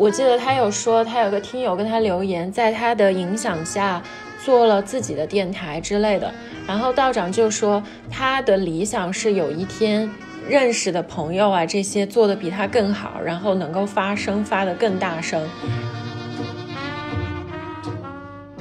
[0.00, 4.02] 我记得他有说，他有个听友跟他留言，在他的影响下
[4.42, 6.32] 做了自己的电台之类的。
[6.66, 10.10] 然后道长就说，他的理想是有一天
[10.48, 15.46] 认识的朋友啊，这些做的比他更好，然后能够发声发得更大声。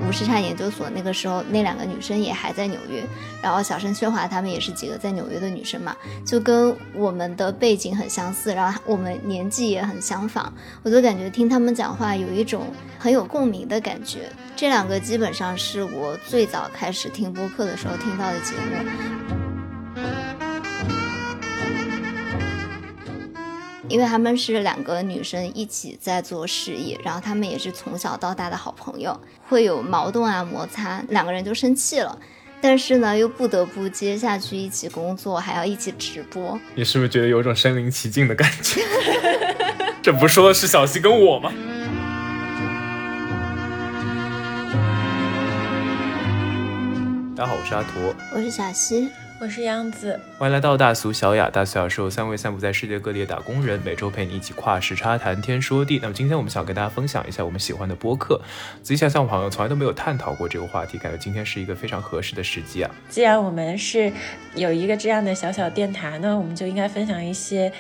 [0.10, 3.04] 无时差研究所那个时候，那两个女生也还在纽约，
[3.44, 10.52] 然后小声喧哗她们也是几个在纽约的女生嘛，就跟我们的背景很相似，然后我们年纪也很相仿，
[10.82, 12.66] 我就感觉听她们讲话有一种
[12.98, 14.32] 很有共鸣的感觉。
[14.56, 19.39] 这两个基本上是我最早开始听播客的时候听到的节目。
[23.90, 32.16] 因为他们是两个女生一起在做事业，然后他们也是从小到大的好朋友，会有矛盾啊摩擦，两个人就生气了，
[32.62, 36.60] 但是呢又不得不接下去一起工作，还要一起直播。
[36.76, 38.80] 你是不是觉得有种身临其境的感觉？
[40.04, 41.52] 这不说的是小溪跟我吗？
[47.36, 49.10] 大家好，我是阿图，我是小西。
[49.42, 51.50] 我是杨子，欢迎来到大俗小雅。
[51.50, 55.98] 大俗小雅是由三位散布在世界各地的打工人，每周陪你一起跨时差谈天说地。
[56.02, 58.42] 那么今天我们想跟大家分享一下我们喜欢的播客。
[58.84, 62.92] 仔细想想，我好像从来都没有探讨过这个话题，感觉今天是一个非常合适的时机啊。
[63.08, 64.12] 既然我们是
[64.56, 67.72] 有一个这样的小小电台呢，我们就应该分享一些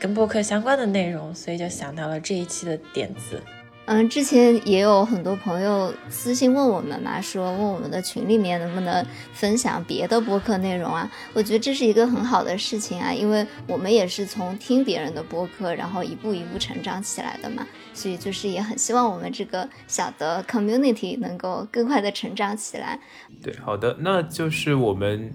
[0.00, 3.42] 跟播客相关的内容，所以就想到了这一期的点子。
[3.86, 11.08] 嗯，之前也有很多朋友私信问我们嘛，说问我们的群里面能不能分享别的播客内容啊？
[11.32, 17.64] 我觉得这是一个很好的事情啊，因为我们也是从听别人的播客，然后一步一步成长起来的嘛，
[17.94, 22.98] 所以就是也很希望我们这个小的 community 能够更快的成长起来。
[23.40, 25.32] 对，好的，那就是我们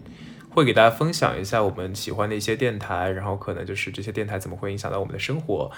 [0.50, 5.72] 会给大家分享一下我们喜欢的一些电台，然后可能就是这些电台怎么会影响到我们的生活。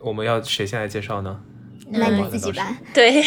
[0.00, 1.40] 我们要谁先来介绍呢？
[1.90, 2.76] 那你自己吧。
[2.92, 3.22] 对，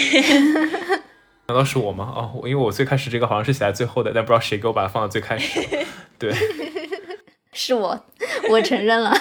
[1.48, 2.14] 难道是我吗？
[2.16, 5.60] 哦，因为我最开始这个好像是写在最后的，但不知道谁给我把它放到最开始。
[6.20, 6.34] 对，
[7.54, 8.06] 是我，
[8.50, 9.14] 我承认了。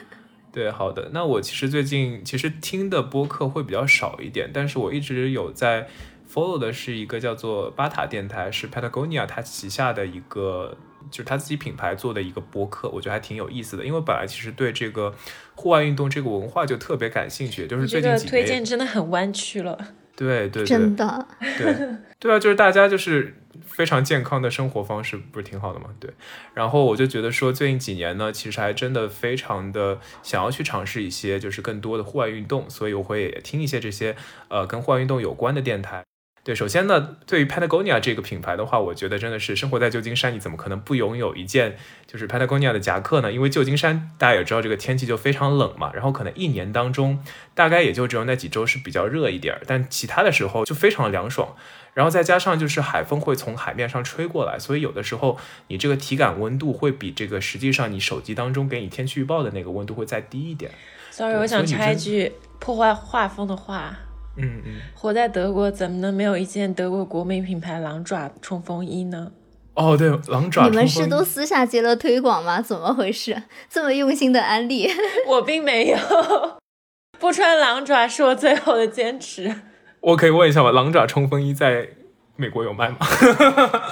[0.52, 1.10] 对，好的。
[1.12, 5.88] 那我其实最近其实听的播客会比较少一点，但是我一直有在
[6.32, 10.76] follow 的是一个叫做巴塔电台，是 Patagonia 它旗下的一个。
[11.10, 13.84] 就是他自己品牌做的一个播客，我觉得还挺有意思的。
[13.84, 15.14] 因为本来其实对这个
[15.54, 19.78] 户外运动这个文化就特别感兴趣，就是最近几年推荐真的很弯曲了。
[20.16, 21.28] 对对，真的。
[21.58, 21.76] 对
[22.18, 25.90] 对啊，就是大家就是非常健康的生活方式，不是挺好的吗？
[26.00, 26.10] 对。
[26.54, 34.16] 然后我就觉得说，最近几年呢，其实还真的非常的想要去尝试一些就是更多的户外运动，所以我会听一些这些
[34.48, 36.02] 呃跟户外运动有关的电台。
[36.46, 41.76] 对，首先呢，对于 Patagonia 这个品牌的话，我觉得真的是生活在旧金山，你怎么可能不拥有一件
[42.06, 43.32] 就是 Patagonia 的夹克呢？
[43.32, 47.18] 因为旧金山大家也知道，这个天气就非常冷嘛，然后可能一年当中
[47.56, 51.56] 大概也就只有那几周是比较热一点，但其他的时候就非常的凉爽。
[51.94, 55.36] 然后再加上就是海风会从海面上吹过来，所以有的时候
[55.66, 60.70] 你这个体感温度会比这个实际上你手机当中给你天气预报的那个温度会再低一点。
[61.10, 63.96] Sorry，我想插一句破坏画风的话。
[64.36, 69.32] 嗯嗯，活在德国怎么能没有一件德国国民品牌狼爪冲锋衣呢？
[69.74, 70.68] 哦，对，狼爪。
[70.68, 72.60] 你们是都私下接了推广吗？
[72.62, 73.42] 怎么回事？
[73.68, 74.88] 这么用心的安利？
[75.28, 75.96] 我并没有，
[77.20, 79.54] 不穿狼爪是我最后的坚持。
[80.00, 80.70] 我可以问一下吗？
[80.70, 81.88] 狼爪冲锋衣在
[82.36, 82.98] 美国有卖吗？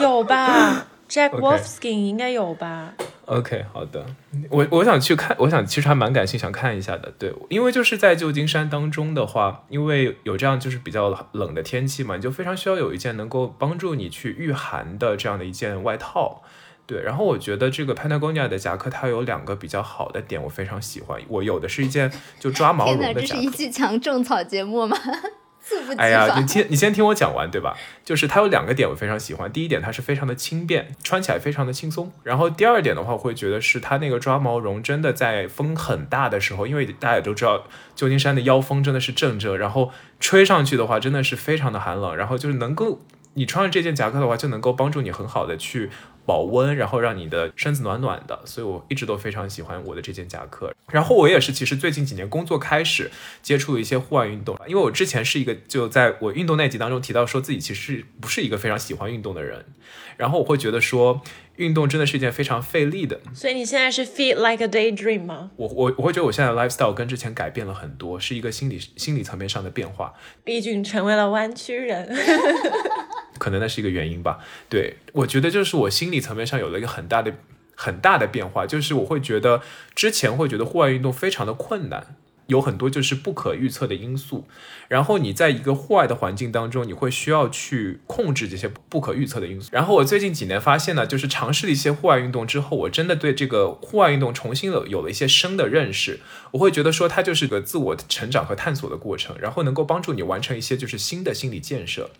[0.01, 2.95] 有吧，Jack Wolfskin 应该有吧。
[3.27, 4.05] OK，好的，
[4.51, 7.13] 我我想去看，我想其实还蛮感兴趣，想看一下的。
[7.19, 16.43] 对，因为就是在旧金山当中的话，因为有这样就是比较冷的天气嘛，你就非常需要有一件能够帮助你去御寒的这样的一件外套。
[16.87, 21.19] 对，然后我觉得这个 Patagonia 的夹克它有两个比较好的点，我非常喜欢。
[21.29, 23.21] 我有的是一件就抓毛绒的夹克。
[23.21, 24.95] 这是一期强种草节目吗？
[25.97, 27.77] 哎呀，你听， 你先听我讲完，对吧？
[28.05, 29.51] 就是它有两个点我非常喜欢。
[29.51, 32.13] 第一点，它是非常的轻便，穿起来非常的轻松。
[32.23, 39.91] 然后第二点的话，我会觉得是它那个抓毛绒真的在风很大的时候，因为大家也都知道旧金山的妖风真的是阵着，然后
[40.21, 42.15] 吹上去的话真的是非常的寒冷。
[42.15, 43.01] 然后就是能够
[43.35, 45.91] 你穿上这件夹克的话，就能够帮助你很好的去。
[46.27, 50.75] 保温，然后让你的身子暖暖的，所以我一直都非常喜欢我的这件夹克。
[50.91, 53.11] 然后我也是，其实最近几年工作开始
[53.43, 59.65] 接触一些户外运动，因为我之前是一个就在我运动那集当中提到说自己其实不是一个非常喜欢运动的人，
[60.17, 61.21] 然后我会觉得说
[61.57, 63.21] 运动真的是一件非常费力的。
[63.35, 65.51] 所以你现在是 feel like a daydream 吗？
[65.57, 70.15] 我我我会觉得我现在的 lifestyle 跟之前改变了很多，是一个心理心理层面上的变化。
[70.43, 72.09] 毕竟成为了弯曲人。
[73.37, 74.39] 可能那是一个原因吧。
[74.69, 77.35] 对我觉得就是我心理层面上有了一个很大的、
[77.77, 79.63] 很大的变化，就是我会觉得
[79.95, 82.17] 之前会觉得户外运动非常的困难，
[82.47, 84.47] 有很多就是不可预测的因素，
[84.89, 89.69] 然后你在一个户外的环境当中，你会需要去控制这些不可预测的因素。
[89.73, 96.19] 然后我最近几年发现呢，就是尝试了一些户外运动之后，我真的对这个户外运动重新有有了一些深的认识。
[96.51, 102.11] 我会觉得说，它就是个自我成长和探索的过程，然后能够帮助你完成一些就是新的心理建设。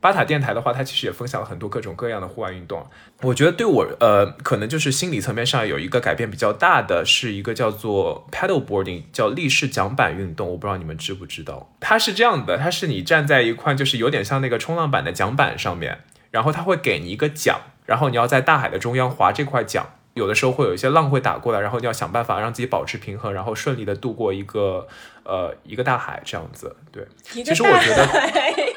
[0.00, 2.86] 巴塔电台的话，它其实也分享了很多各种各样的户外运动。
[3.20, 10.48] 我觉得对我呃，可能就是心理层面上有一个改变比较大的，是一个叫做 paddle boarding，叫立式桨板运动。
[10.48, 16.00] 我不知道你们知不知道，它是这样的，它是你站在一块就是有点像那个冲浪板的桨板上面，
[16.30, 19.86] 然后它会给你一个桨，然后你要在大海的中央划这块桨。
[20.14, 24.88] 有的时候会有一些浪会打过来，然后你要想办法让自己保持平衡，然后顺利的度过一个
[25.22, 26.74] 呃一个大海这样子。
[26.90, 28.69] 对，其实我觉得。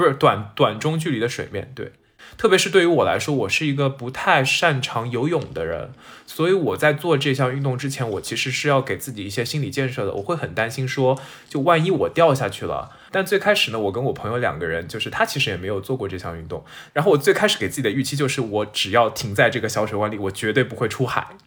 [0.00, 1.92] 不是短短中距离的水面，对，
[2.36, 5.92] 特别是对于我来说，我是一个不太擅长游泳的人，
[6.26, 10.12] 所以我在做这项运动之前，我其实是要给自己一些心理建设的。
[10.12, 12.90] 我会很担心说，就万一我掉下去了。
[13.10, 21.38] 但最开始呢，我跟我朋友两个人，就是他其实也没有做过这项运动，然后我最开始给自己的预期就是，我只要停在这个小水湾里，我绝对不会出海。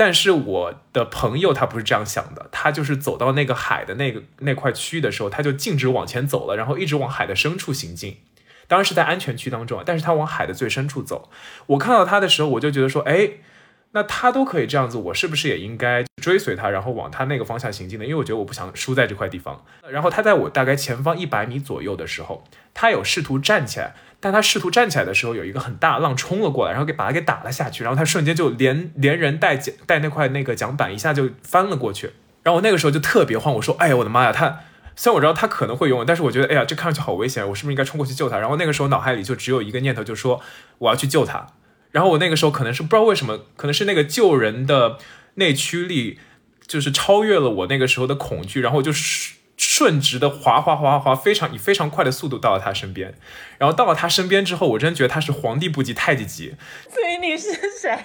[0.00, 8.18] 但是我的朋友他不是这样想的，他就是走到那个海的那个那块区域的时候，他就径直往前走了，然后一直往海的深处行进，
[8.68, 11.28] 当然是在安全区当中，但是他往海的最深处走。
[11.66, 13.30] 我看到他的时候，我就觉得说，哎，
[13.92, 18.04] 那他都可以这样子，我是不是也应该追随他，然后往他那个方向行进呢？
[18.04, 19.64] 因为我觉得我不想输在这块地方。
[19.90, 22.44] 然后他在我大概前方一百米左右的时候，
[22.74, 23.94] 他有试图站起来。
[24.20, 32.08] 但他试图站起来的时候，有一个很大浪冲了过来，然后给把他给打了下去，然后他瞬间就连连人带桨带那块那个桨板一下就翻了过去，
[32.42, 34.32] 然后我那个时候就特别慌，我说：“哎呀，我的妈呀！
[34.32, 34.58] 他
[34.96, 40.40] 虽然我知道他可能会游泳，但是我觉得，哎呀，这看上去好危险，我是不是应该冲过去救他？”然后那个时候脑海里就只有一个念头，就说
[40.78, 41.46] 我要去救他。
[41.90, 44.98] 然后我那个时候可能是不知道为什么，可能是那个救人的
[45.34, 46.18] 内驱力
[46.66, 48.92] 就是超越了我那个时候的恐惧，然后就。
[49.60, 53.12] 顺直的滑滑滑滑滑，非常以非常快的速度到了他身边，
[53.58, 56.54] 然后到了他身边之后，我真觉得他是皇帝不急太监急。
[56.88, 57.50] 所以你是
[57.80, 57.98] 谁？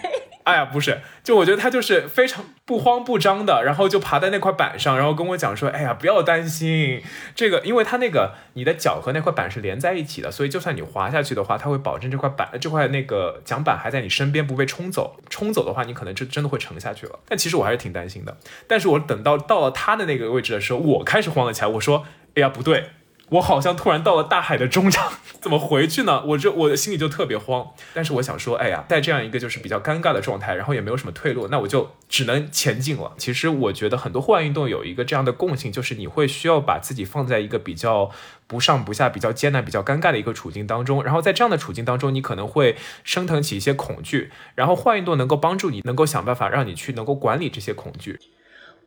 [0.43, 7.01] 哎呀，不是，就我觉得他就是非常不慌不张的，然后就爬在那块板上，然后跟我讲说：“哎呀，不要担心，
[7.33, 15.17] 这个，因为他那个你的脚和那块板是连在一起的，所以就算你滑下去的话，他会保证这块板这块那个桨板还在你身边不被冲走。
[15.29, 17.19] 冲走的话，你可能就真的会沉下去了。
[17.27, 18.37] 但其实我还是挺担心的。
[18.67, 21.67] 但是我等到到了他的那个位置的时候，我开始慌了起来。
[21.67, 22.05] 我说：
[22.35, 22.89] 哎呀，不对。”
[23.33, 26.23] 我好像突然到了大海的中场， 怎么回去呢？
[26.27, 27.67] 我就我的心里就特别慌。
[27.93, 33.13] 但是我想说，哎呀，在这样一个就是比较尴尬的状态，然后也没有什么退路，那我就只能前进了。
[33.17, 38.11] 其实我觉得很多户外运动有一个这样的共性，就是你会需要把自己放在一个比较
[38.45, 41.03] 不上不下、比较艰难、比较尴尬的一个处境当中。
[41.03, 48.19] 然后在这样的处境当中，你可能会升腾起一些恐惧，然后户外运动能够帮助你，能够想办法让你去能够管理这些恐惧。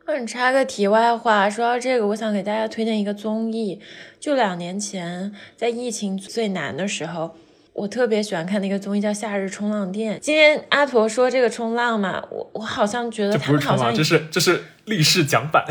[0.07, 3.81] 我插个题外话，说到这个，我想给大家推荐一个综艺。
[4.21, 7.35] 就两年前，在疫情最难的时候，
[7.73, 10.15] 我特别喜欢看那个综艺，叫《夏日冲浪店》。
[10.19, 15.65] 今天阿驼说这个冲浪嘛，我我好像觉得他们好像这是这是立式桨板。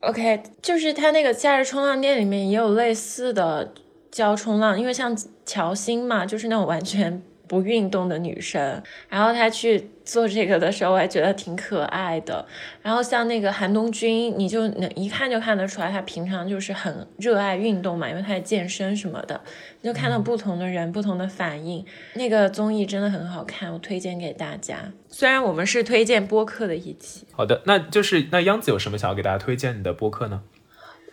[0.00, 3.74] OK，就是他那个《夏日冲浪店》里面也有类似的
[4.10, 5.14] 教冲浪，因为像
[5.44, 7.22] 乔欣嘛，就是那种完全。
[7.46, 12.44] 不运动的女生，然后她去做这个的时候，我还觉得挺可爱的。
[12.82, 19.40] 然后像那个韩东君，你就能一看就看得出来，他平常就是很热爱运动嘛，因为他在健身什么的。
[19.80, 21.84] 你就看到不同的人不同的反应。
[22.14, 24.92] 那个综艺真的很好看，我推荐给大家。
[25.08, 27.26] 虽然我们是推荐播客的一期。
[27.32, 30.42] 好的，那就是那央子有什么想要给大家推荐的播客呢？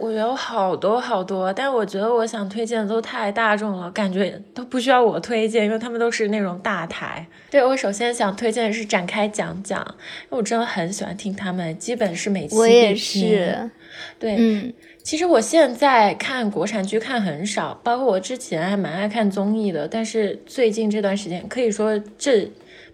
[0.02, 7.28] 我有好多好多，但我觉得我想推荐的都太大众了，感觉都不需要我推荐，因为他们都是那种大台。
[7.52, 13.70] 对我首先想推荐的是展开讲讲，因为我真的很喜欢听他们，基本是每期我也是。
[14.18, 22.52] 对，嗯，其实我现在看国产剧看很少，包括我之前还蛮爱看综艺的，但是最近这段时间，可以说这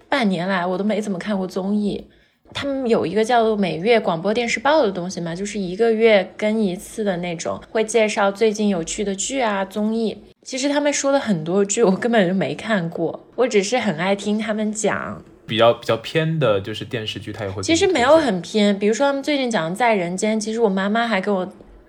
[0.10, 2.06] 半年来我都没怎么看过综艺。
[2.54, 10.18] 他们有一个叫做每月广播电视报的东西嘛，就是一个月更一次的那种，会介绍最近有趣的剧啊综艺。
[10.44, 15.22] 其实他们说的很多剧我根本就没看过，我只是很爱听他们讲。
[15.46, 17.62] 比较比较偏的就是电视剧，他也会。
[17.64, 21.48] 其实没有很偏，比如说他们最近讲《在人间》，其实我妈妈还给我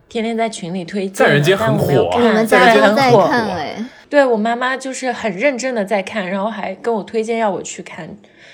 [0.08, 1.26] 天天在群里推荐。
[1.26, 3.84] 在人间很火，我们家很火哎。
[4.08, 8.08] 对我妈妈就是很认真的在看，然后还跟我推荐要我去看。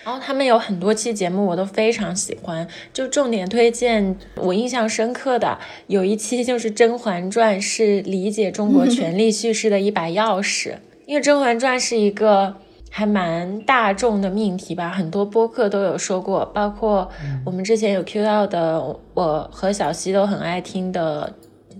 [0.04, 2.68] 然后他们有很多期节目，我都非常喜欢。
[2.92, 10.74] 就重点推荐我印象深刻的有一期，就是《甄嬛传》是理解中国权力叙事的一把钥匙。
[11.06, 12.54] 因为《甄嬛传》是一个
[12.90, 17.10] 还蛮大众的命题吧，很多播客都有说过，包括
[17.44, 21.34] 我们之前有 Q 到的，我和小溪都很爱听的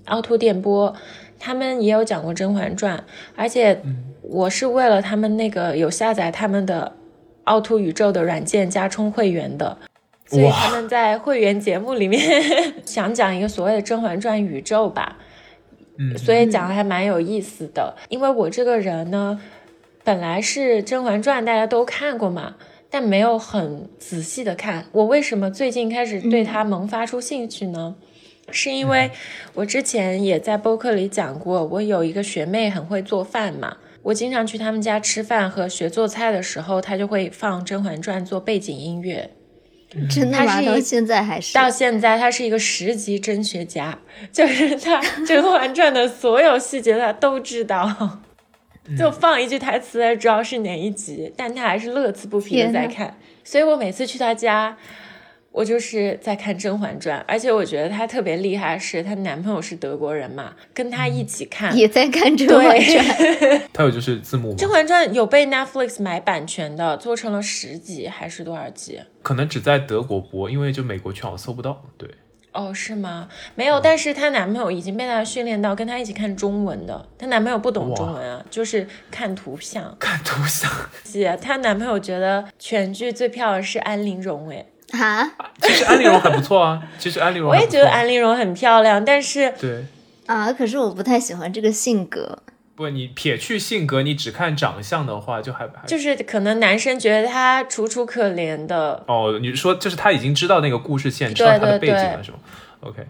[0.07, 0.95] 凹凸电波，
[1.39, 2.99] 他们也有讲过《甄嬛传》，
[3.37, 3.81] 而且
[4.23, 6.93] 我是为了他们那个有下载他们的
[7.45, 9.77] 凹凸宇宙的软件加充会员的。
[10.27, 12.43] 所以他们在会员节目里面
[12.85, 15.19] 想讲一个所谓的《甄嬛传》宇宙吧，
[15.99, 17.95] 嗯，所以讲的还蛮有意思的。
[18.09, 19.39] 因为我这个人呢，
[20.03, 22.55] 本来是《甄嬛传》大家都看过嘛，
[22.89, 24.87] 但没有很仔细的看。
[24.93, 27.95] 我为什么最近开始对它萌发出兴趣呢？
[28.51, 29.11] 是因为
[29.53, 39.31] 我之前也在播客里讲过，我有一个学妹很会做饭嘛，我经常去他们家吃饭和学做菜的时候，他就会放《甄嬛传》做背景音乐。
[40.11, 40.61] 真的吗？
[40.63, 43.99] 到现在还是到现在，他是一个十级甄学家，
[44.31, 48.21] 就是他《甄嬛传》的所有细节他都知道，
[48.99, 53.17] 就放一句台词才知道是哪一集，但他还是乐此不疲的在看。
[53.43, 54.77] 所以我每次去他家。
[55.55, 63.05] 我就是在看《甄嬛传》，而且我觉得她特别厉害，是她男朋友是德国人嘛，跟她一起看，也在看《甄嬛传》。
[63.73, 64.57] 她有就是字幕吗？
[64.59, 69.01] 《甄嬛传》有被 Netflix 买版权的，做成了十集还是多少集？
[69.23, 71.85] 可能只在德国播，因为就美国区好像搜不到。
[71.97, 72.11] 对，
[72.51, 73.29] 哦，是吗？
[73.55, 77.09] 没有，但是她男朋友已经被她训练到跟她一起看中文的。
[77.17, 79.97] 她男朋友不懂中文啊，就是看图像。
[80.01, 80.69] 看图像。
[81.05, 84.67] 姐，她男朋友觉得全剧最漂亮是安陵容，哎。
[84.95, 86.83] 啊，其实安陵容很不错啊。
[86.99, 89.85] 其实安陵容，我也觉得安陵容很漂亮，但是对
[90.27, 92.39] 啊，可是我不太喜欢这个性格。
[92.77, 99.05] 不，你撇去性格，你只看长相的话，就还就是可能男生觉得她楚楚可怜的。
[99.07, 102.39] 哦，你说就是他已经知道那个故事线，知道他的背景了，是吗
[102.81, 103.07] ？OK，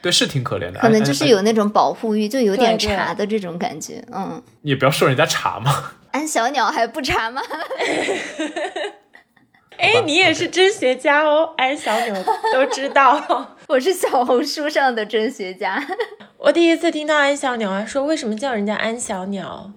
[0.00, 0.78] 对，是挺可怜的。
[0.78, 4.04] 可能就是有那种保护欲，就有点茶的这种感觉。
[4.14, 5.92] 嗯，你也不要说人家茶嘛。
[6.12, 7.42] 安小鸟还不茶吗？
[9.78, 12.14] 哎，你也是真学家哦，安小鸟
[12.52, 15.82] 都知道，我是小红书上的真学家。
[16.36, 19.70] 我第一次听到安小鸟说为什么叫人家安小鸟，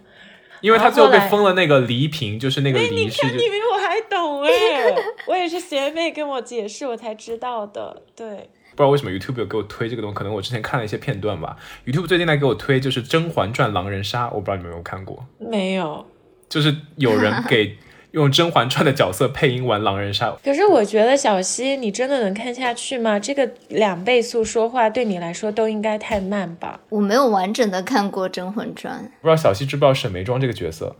[0.62, 2.80] 因为他最后被封了那个黎平，就是那个。
[2.80, 4.52] 你看，你比我还懂哎，
[5.28, 8.02] 我也是学妹跟我解释我才知道的。
[8.16, 11.56] 对，不知道为什么 YouTube 有给我推这个东西，可能我之前看了一些片段吧。
[11.86, 15.24] YouTube 最近来给我推就是《甄嬛传》狼人杀，我不知道你们有没有看过？
[15.38, 16.08] 没有，
[16.50, 17.78] 就是有人给。
[18.12, 23.18] 用《甄嬛传》的角色配音玩狼人杀，可是我觉得小溪，你真的能看下去吗？
[23.18, 26.82] 这个两倍速说话对你来说都应该太慢吧？
[26.90, 30.96] 我没有完整的看过《甄嬛传》，不知道小溪知不知道沈眉庄这个角色？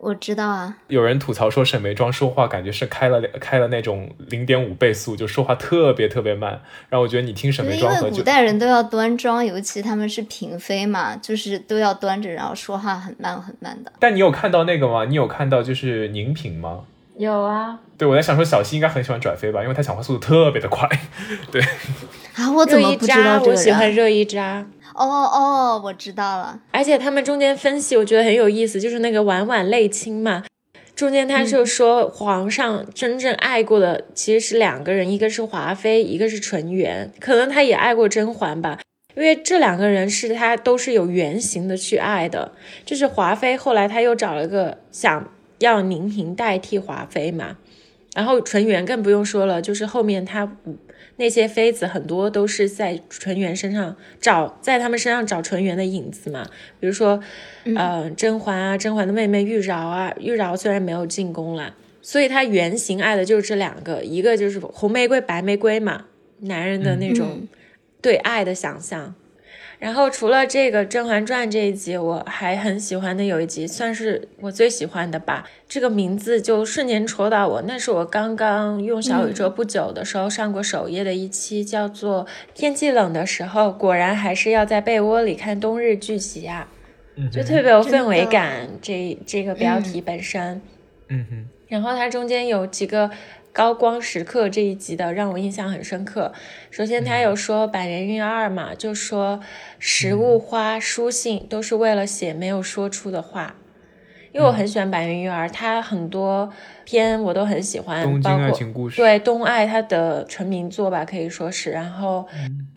[0.00, 6.52] 我知道啊，有人吐槽说沈眉庄说话感觉是开了开了那种零点五倍速，就说话特别特别慢。
[6.88, 13.92] 然后我觉得你听沈眉庄和因为古代人都要端庄，尤其他们是嫔妃嘛，就是都要端着，然后说话很慢很慢的。
[13.98, 15.04] 但你有看到那个吗？
[15.04, 16.84] 你有看到就是宁嫔吗？
[17.18, 17.78] 有啊。
[17.98, 20.88] 对，我在想说小溪应该很喜欢转飞吧，因为他讲话速度特别的快。
[21.50, 21.60] 对
[22.36, 23.50] 啊，我怎么不知道这个？
[23.50, 24.64] 我喜欢热依扎。
[24.94, 26.60] 哦哦，我知道了。
[26.70, 30.44] 而且他们中间分析，我觉得很有意思，就是那个婉婉泪亲嘛，
[30.96, 38.78] 中间他就说皇上真正爱过的其实是两个人，一个是华妃，一个是纯元，可能他也爱过甄嬛吧，
[39.14, 42.52] 因为这两个人是他都是有原型的去爱的，
[42.84, 47.58] 就是华妃后来他又找了个想要宁嫔代替华妃嘛，
[48.14, 50.56] 然后纯元更不用说了，就是后面他。
[51.20, 56.48] 那些妃子很多都是在纯元身上找，在他们身上找纯元的影子嘛。
[56.78, 57.20] 比如说，
[57.74, 66.04] 呃，甄嬛啊，甄嬛的妹妹玉娆啊，玉娆虽然没有进宫了，所以她原型爱的就是这两个，一个就是红玫瑰、白玫瑰嘛，
[66.42, 67.48] 男人的那种
[68.00, 69.12] 对爱的想象。
[69.78, 75.48] 然后除了这个《甄嬛传》这一集，我还很喜欢的有一集，算是我最喜欢的吧。
[75.68, 86.66] 这个名字就瞬间戳到我，那是我刚刚用小宇宙不久的时候上过首页的一期，叫做《天气冷的时候，果然还是要在被窝里看冬日剧集啊》，
[87.30, 88.68] 就特别有氛围感。
[88.82, 90.60] 这这个标题本身，
[91.08, 93.10] 嗯哼，然后它中间有几个。
[93.52, 96.32] 高光时刻这一集的让我印象很深刻。
[96.70, 99.40] 首先，他有说百年运二嘛，就说
[99.78, 103.56] 食物、花、书信都是为了写没有说出的话。
[104.38, 106.48] 因为我很喜欢百年运二，他很多
[106.84, 111.72] 篇我都很喜欢，包括对东爱他的成名作吧，可以说是。
[111.72, 112.24] 然后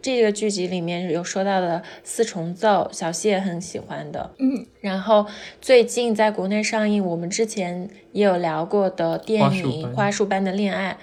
[0.02, 4.32] 这个剧集里面有说到的四重奏，小溪也很喜欢的。
[4.40, 5.28] 嗯，然后
[5.62, 10.98] 最近在国内上映，我们之前也有聊过的电影《花束般的恋爱》，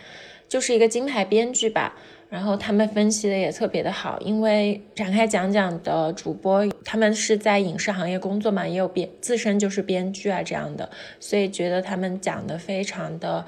[0.50, 1.94] 就是一个金牌编剧吧。
[2.28, 13.44] 然后他们分析的也特别的好，因为展开讲讲的主播他们是在影视行业工作嘛，也有编自身就是编剧啊这样的，所以觉得他们讲的非常的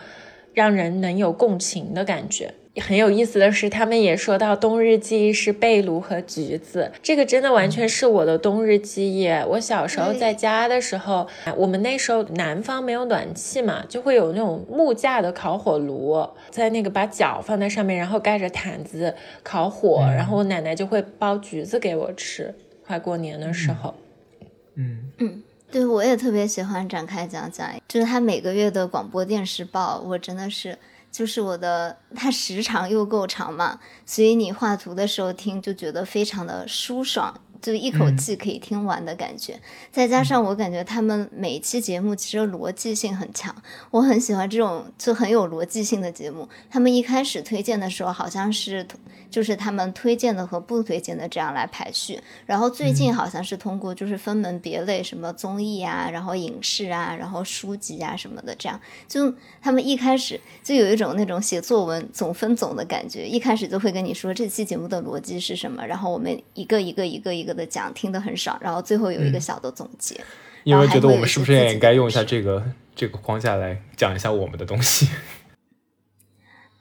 [0.54, 2.54] 让人能有共情的感觉。
[2.77, 9.29] 很有意思的是，他们也说到冬日记忆是被炉和橘子，这个真的完全是我的冬日记忆。
[9.49, 19.12] 我小时候在家的时候，我们那时候南方没有暖气嘛，就会有那种木架的烤火炉，在那个把脚放在上面，然后盖着毯子
[19.43, 22.55] 烤火，然后我奶奶就会剥橘子给我吃。
[22.87, 23.95] 快过年的时候，
[24.77, 30.79] 嗯嗯，对我也特别喜欢展开讲讲，就是他每个月的广播电视报，我真的是。
[31.11, 37.40] 就是我的，它时长又够长嘛，所以你画图的时候听就觉得非常的舒爽。
[37.61, 39.61] 就一口气可以听完的感觉，
[39.93, 43.55] 再加上我感觉他们每一期节目其实逻辑性很强，
[43.90, 46.49] 我很喜欢这种就很有逻辑性的节目。
[46.71, 48.87] 他们一开始推荐的时候好像是
[49.31, 67.50] 就是他们推荐的和不推荐的这样来排序，然后最近好像是通过就是分门别类，什么综艺啊，然后影视啊，然后书籍啊什么的，这样就他们一开始就有一种那种写作文总分总的感觉，一开始就会跟你说这期节目的逻辑是什么，然后我们一个一个一个一个。
[67.54, 70.19] 的讲听的很少，然后最后有一个小的总结。
[70.64, 72.62] 因为觉得我们是不是也应该用一下这个
[72.95, 75.09] 这个框架来讲一下我们的东西？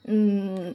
[0.06, 0.74] 嗯，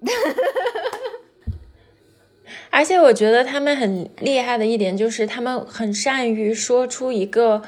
[2.70, 7.62] 而且我觉得他们很厉害的一点就是他们很善于说出一个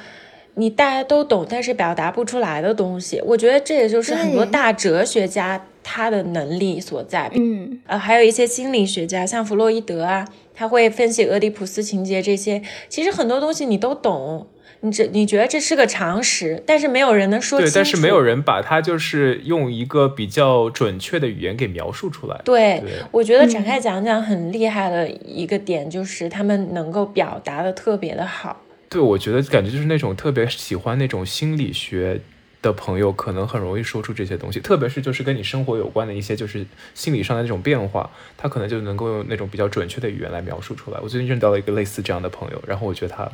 [0.59, 3.23] 你大家都懂但是表达不出来的东西。
[3.25, 7.31] 我觉得这也就是很多大哲学家他的能力所在。
[7.35, 10.27] 嗯，呃，还有一些心理学家，像弗洛伊德啊。
[10.61, 14.49] 他会分析俄狄浦斯情节这些，其实很多东西你都懂，
[14.81, 22.41] 你这你觉得这是个常识，但是没有人能说对，但是没有人把它就是用一个比较准确的语言给描述出来。
[22.45, 28.61] 对，我觉得展开讲讲很厉害的一个点就是他们能够表达的特别的好。
[28.89, 32.21] 对，我觉得感觉就是那种特别喜欢那种心理学。
[32.61, 40.99] 的朋友可能很容易说出这些东西，特别是就是跟你生活有关的一些，就是心理上的那种变化，他可能就能够用那种比较准确的语言来描述出来。
[41.01, 43.31] 我最近认到了一个类似这样的朋友，然后我觉得他，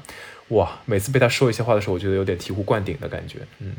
[0.48, 3.72] 哇，每次被他说一些话的时候，我觉得有点醍醐灌顶的感觉，嗯。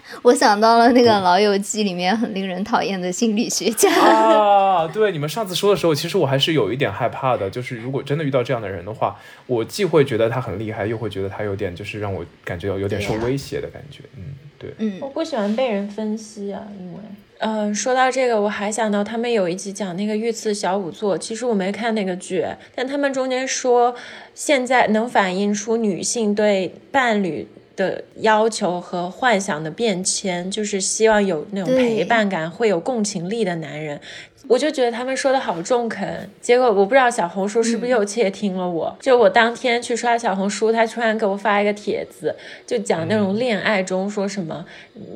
[0.22, 4.86] 我想到了那个《老友记》里面很令人讨厌的心理学家啊！
[4.88, 7.50] 对，你们上次说的时候，其实我还是有一点害怕的。
[7.50, 14.00] 就是如果真的遇到这样的人的话，我既会觉得他很厉害，又会觉得他有点就是让我感觉有点受威胁的感觉。
[14.16, 14.22] 嗯，
[14.58, 16.98] 对，嗯，我不喜欢被人分析啊，因为，
[17.38, 23.94] 嗯，说到这个，我还想到他们有一集讲那个御赐小仵作，其实我没看那个剧，但他们中间说，
[24.34, 27.48] 现在能反映出女性对伴侣。
[27.76, 34.00] 的要求和幻想的变迁，就是希望有那种陪伴感，会有共情力的男人。
[34.48, 38.94] 我就觉得他们说的好中肯，结果我不知道小红书是不是又窃听了我。
[39.00, 42.34] 就我当天去刷小红书，他突然给我发一个帖子，
[42.66, 44.66] 就讲那种恋爱中说什么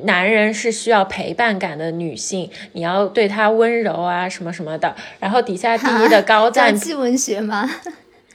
[0.03, 4.95] 男人是需要陪伴感的女性，你要对他温柔啊什么什么的。
[5.19, 7.69] 然后底下第一的高赞，记文学吗？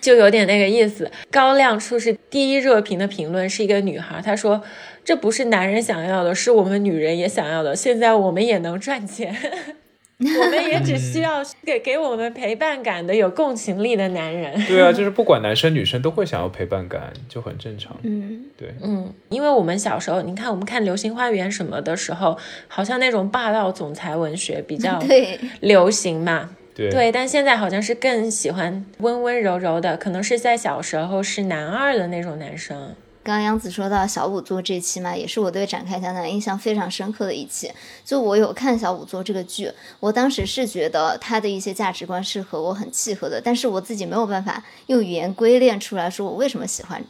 [0.02, 1.10] 就有点那个意思。
[1.30, 4.62] 高亮处是第一热评的评论，是一个女孩，她说
[5.02, 7.74] ：“这不是男人想要的，是我们女人也想要的。
[7.74, 9.34] 现在我们也能赚钱，
[10.18, 14.52] 我们也只需要给给我们陪伴感的、有共情力的男人。
[14.66, 17.96] ”对啊，就是不管男生女生都会想要陪伴感，就很正常。
[18.02, 22.36] 嗯，对，嗯，因为我们小时候，你看我们看《流星花园》什么的时候，
[22.66, 25.00] 好像那种霸道总裁文学比较
[25.60, 26.50] 流行嘛。
[26.74, 32.94] 对，但现在好像是更喜欢温温柔柔的，可能是在小时候是男二的那种男生。
[33.24, 37.70] 刚刚杨子说到小五座这期嘛，也是我对展开讲讲印象非常深刻的一期。
[38.04, 47.04] 就我有看小五座这个剧，我当时是觉得他的一些价值观是和我很契合的，但是我自己没有办法用语言归练出来说我为什么喜欢。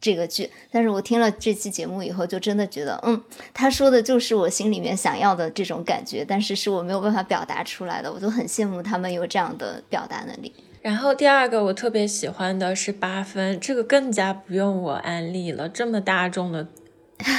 [0.00, 3.20] 这个剧，但是我听了这期节目以后，就真的觉得，嗯，
[3.52, 10.52] 他说的就是我心里面想要的这种感觉，但是是我没有办法表达出来的，我就很羡慕他们有这样的表达能力。
[10.80, 16.68] 然后第二个我特别喜欢的是八分，这个更加不用我安利了，这么大众的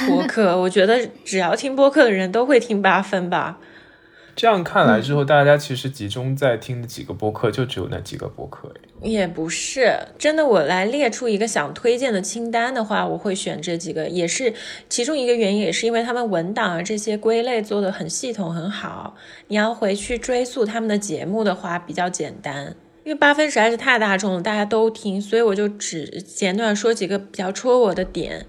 [0.06, 3.58] 播客， 我觉得只要听播客的人都会听八分吧。
[4.36, 14.52] 这样看来之后，大家其实集中在听的几个播客就只有那几个播客也不是真的，我来列出一个想推荐的清单的话，我会选这几个，也是
[14.88, 19.16] 其中一个原因，也是因为他们文档啊这些归类做的很系统很好。
[19.48, 28.46] 你要回去追溯他们的节目的话比较简单，因为八分实在是太大众了，大家都听，所以我就只简短说几个比较戳我的点。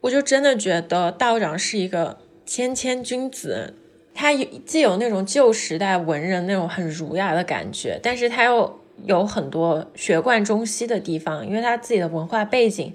[0.00, 3.74] 我就真的觉得道长是一个谦谦君子。
[4.20, 4.34] 他
[4.66, 12.92] 既有那种旧时代文人那种很儒雅的感觉，但是他又有很多学贯中西的地方，因为他自己的文化背景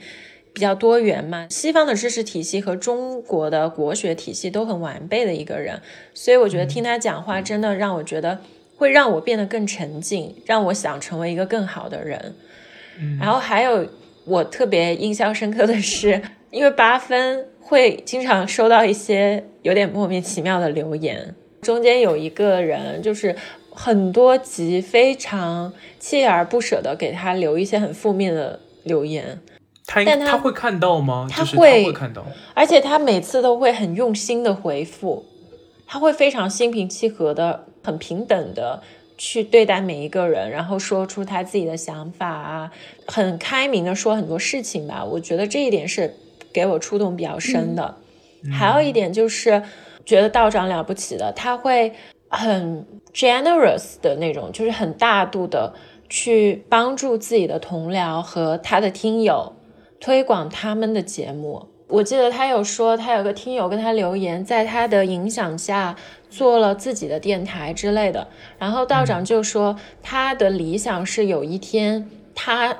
[0.52, 5.82] 比较多元嘛，西方的知识体系和中国的国学体系都很完备的一个人，
[6.14, 8.40] 所以我觉得听他讲话真的让我觉得
[8.76, 12.36] 会让我变得更沉静，让我想成为一个更好的人。
[13.18, 13.88] 然后还有
[14.26, 16.22] 我特别印象深刻的是，
[16.54, 23.36] 因为八分会经常收到一些有点莫名其妙的留言，中间有一个人就是
[23.72, 29.42] 很多集非常锲而不舍的给他留一些很负面的留言，
[29.88, 31.28] 他但他他会看到吗？
[31.28, 32.24] 他会看到。
[32.54, 35.26] 而且他每次都会很用心的回复，
[35.88, 38.84] 他会非常心平气和的、很平等的
[39.18, 42.72] 去对待每一个人，然后说出他自己的想法啊，
[43.08, 45.04] 很开明的说很多事情吧。
[45.04, 46.13] 我觉得这一点是
[46.54, 47.98] 给我触动比较深的。
[48.52, 49.63] 还有一点就是
[50.06, 51.94] 觉得道长了不起的，他会
[52.28, 55.74] 很 generous 的那种，就是很大度的
[56.10, 59.54] 去帮助自己的同僚和他的听友
[60.00, 61.68] 推广他们的节目。
[61.88, 65.96] 我记得他有说，他有个听友跟他留言，在他的影响下
[66.30, 68.28] 做了自己的电台之类的。
[68.58, 72.76] 然后道长就说，他的理想是有一天他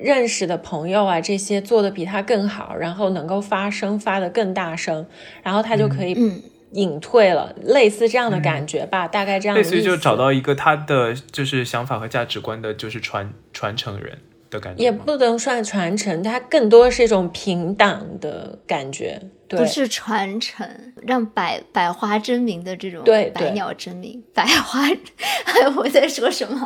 [0.00, 5.04] 认识的朋友啊，这些做的比他更好，然后能够发声发的更大声，
[5.42, 9.56] 然后他就可以嗯隐退了，类似这样的感觉吧，大概这样。
[9.56, 14.18] 类似于就找到一个他的就是想法和价值观的，就是传传承人
[14.50, 14.82] 的感觉。
[14.82, 19.20] 也不能算传承，它更多是一种平等的感觉。
[19.48, 20.68] 对不，是传承，
[21.06, 24.86] 让百百花争鸣的这种对对百鸟争鸣，百花，
[25.78, 26.62] 我在说什么？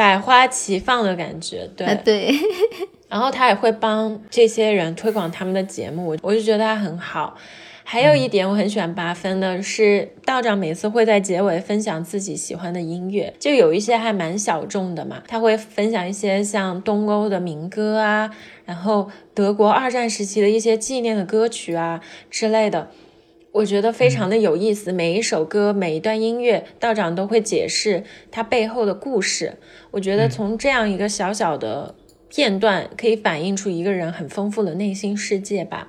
[0.00, 1.68] 百花齐放的感觉。
[1.76, 2.32] 对，啊，对，
[3.06, 7.36] 然后他也会帮这些人推广他们的节目，我就觉得他很好。
[7.84, 18.30] 还有一点我很喜欢八分的是，道长每次会在结尾分享自己喜欢的音乐，就有一些还蛮小众的嘛，他会分享一些像东欧的民歌啊，
[18.64, 22.88] 然后德国二战时期的一些纪念的歌曲啊之类的。
[23.52, 29.58] 我觉得非常的有意思，每一首歌、每一段音乐，道长都会解释它背后的故事。
[29.90, 31.94] 我觉得从这样一个小小的
[32.28, 35.88] 片段，可以反映出一个人很丰富的内心世界吧。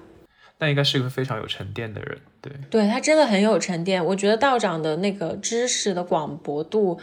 [0.58, 2.52] 那应该是一个非常有沉淀的人，对。
[2.70, 7.00] 对他真的很有沉淀，我觉得道长的那个知识的广博度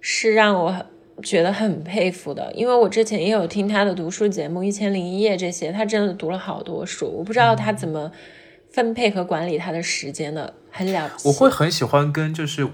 [0.00, 0.86] 是让我
[1.22, 2.50] 觉得很佩服的。
[2.54, 8.10] 因为我之前也有听他的读书节目《一千零一夜》这些，他真的读了好多书，我不知道他怎么
[8.70, 11.28] 分配和管理他的时间的，很了不起。
[11.28, 12.66] 我会很喜欢跟就是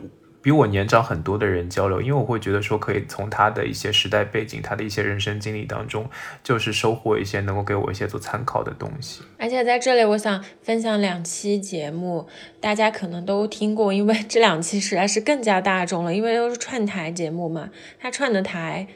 [0.43, 6.07] 比我年长很多的人交流，因为我会觉得说可以从他的一些时代背景、他的一些人生经历当中，
[6.43, 9.23] 就是收获一些能够给我一些做参考的东西。
[9.39, 12.27] 而且在这里，我想分享两期节目，
[12.61, 17.71] 大家可能都听过，因为这两期实在是更加大众了，因为都是串台节目嘛。
[17.99, 18.87] 他串的台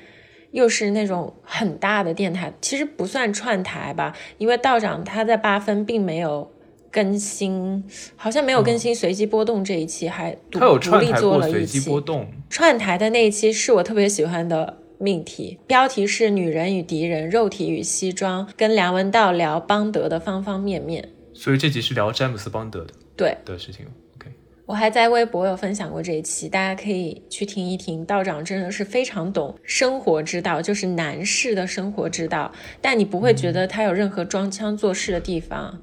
[0.51, 6.53] 又是那种很大的电台，其实不算串台吧，因为道长他在八分并没有
[6.91, 7.85] 更新，
[8.17, 10.59] 好像没有更新随机波动这一期，还独
[10.99, 21.11] 立做了一过随机期波动，串台的那一期是我特别喜欢的命题，标题是“女人与敌人，肉体与西装”，跟梁文道聊邦德的方方面面。
[21.35, 23.87] 所以这集是聊詹姆斯邦德的对的事情。
[24.17, 24.33] OK，
[24.67, 28.05] 我还在微博有分享过这一期，大家可以去听一听。
[28.05, 35.81] 道长真的是非常懂生活之道，就是男士的生活之道，但你不会觉得他有任何装腔作势的地方。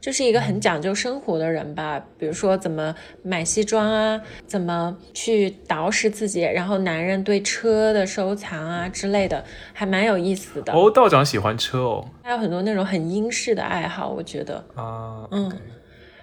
[0.00, 10.72] 就是一个很讲究生活的人吧，比如说怎么买西装啊，怎么去捯饬自己，然后男人对车的收藏啊之类的，还蛮有意思的。
[10.72, 14.64] 哦，道长喜欢车哦，还有很多那种很英式的爱好，我觉得。
[14.74, 15.52] 啊，嗯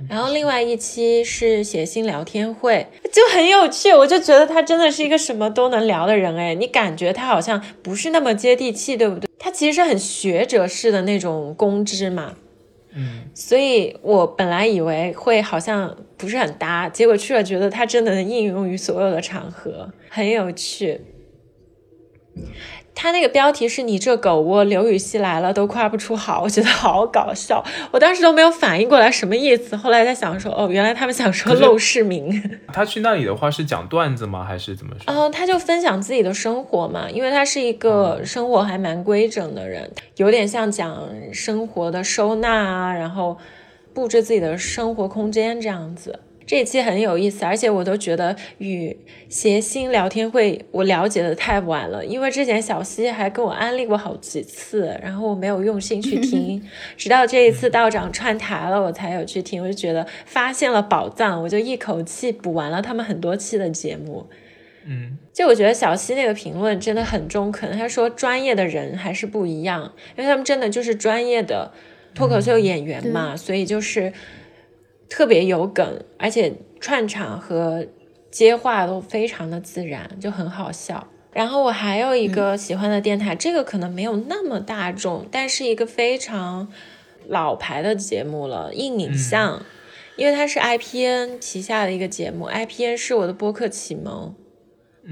[0.09, 9.29] 然后另外一期是写信聊天会，就很有趣，我就觉得他真的是一个什么都能聊的人哎，你感觉他好像不是那么接地气，对不对？
[9.39, 12.33] 他其实是很学者式的那种公知嘛，
[12.95, 21.01] 嗯，所以我本来以为会好像不是很搭，结果去了觉得它真的能应用于所有的场合，很有趣。
[22.95, 32.41] 他那个标题是你这狗窝，刘禹锡来了都夸不出好，我觉得好搞笑，我当时都没有反应过来什么意思，后来在想说，哦，原来他们想说陋室铭。
[32.71, 34.45] 他去那里的话是讲段子吗？
[34.45, 35.13] 还是怎么说？
[35.13, 41.03] 嗯，他就分享自己的生活嘛，因为他是一个生活还蛮规整的人，有点像讲
[41.33, 43.37] 生活的收纳啊，然后
[43.93, 46.19] 布置自己的生活空间这样子。
[46.45, 48.95] 这一期很有意思，而且我都觉得与
[49.29, 56.61] 谐星聊天会我了解的太晚了，因为之前小溪还跟我安利过好几次，然后我没有用心去听，
[56.97, 64.27] 直到这一次道长串台了，我才有去听，我就觉得发现了宝藏，我就一口气补完了他们很多期的节目。
[64.85, 71.71] 嗯，就我觉得小溪那个评论真的很中肯，他说专业的人还是不一样，因为他们真的就是专业的
[72.13, 74.11] 脱口秀演员嘛，所以就是
[75.13, 77.85] 特别有梗，而且串场和
[78.31, 81.05] 接话都非常的自然，就很好笑。
[81.31, 86.67] 然后我还有一个喜欢的电台，这个可能没有那么大众，但是一个非常
[87.27, 89.63] 老牌的节目了，硬影像，
[90.15, 94.33] 因为它是 IPN 旗下的一个节目，IPN 是我的播客启蒙。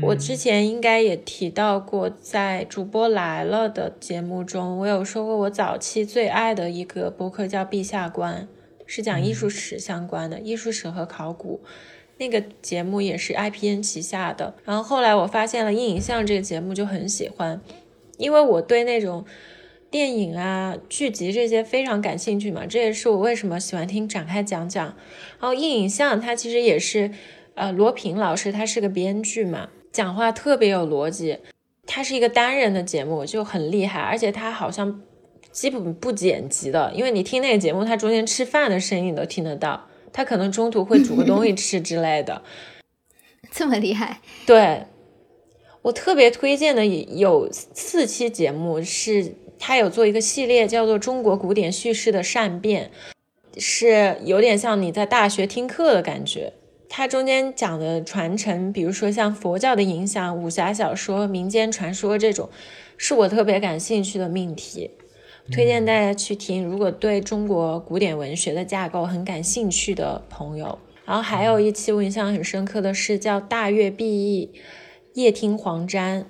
[0.01, 8.47] 我之前应该也提到过，在主播来了的节目中，我有说过我早期最爱的一个播客叫《陛下观》，
[8.93, 11.61] 是讲艺术史相关的，艺术史和考古。
[12.17, 14.53] 那个节目也是 IPN 旗下的。
[14.65, 17.61] 然后后来我发现了硬影像这个节目，就很喜欢，
[18.17, 19.23] 因为我对那种
[19.89, 24.85] 电影啊、剧集这些非常感兴趣嘛，这也是我为什么喜欢听展开讲讲。
[25.39, 27.11] 然后硬影像它其实也是，
[27.55, 29.69] 呃，罗平老师他是个编剧嘛。
[29.93, 31.37] 讲话特别有逻辑，
[31.87, 35.01] 他是一个单人的节目，就很厉害，而且他好像
[35.51, 42.41] 基本不剪辑的，因为你听那个节目，它中间吃饭的声音你都听得到，它可能中途会煮个东西吃之类的，
[43.51, 44.21] 这么厉害。
[44.45, 44.83] 对
[45.81, 52.91] 我特别推荐的有四期节目，是它有做一个系列叫做《中国古典叙事的善变》，
[53.59, 56.53] 是有点像你在大学听课的感觉。
[56.87, 62.49] 它中间讲的传承，比如说像佛教的影响、武侠小说、民间传说这种，
[62.97, 64.91] 是我特别感兴趣的命题，
[65.49, 66.63] 推荐大家去听。
[66.63, 74.49] 如果对中国古典文学的架构很感兴趣的朋友，然后还有一期我印象很深刻的是叫《大乐必弈
[75.13, 76.23] 夜听黄沾》，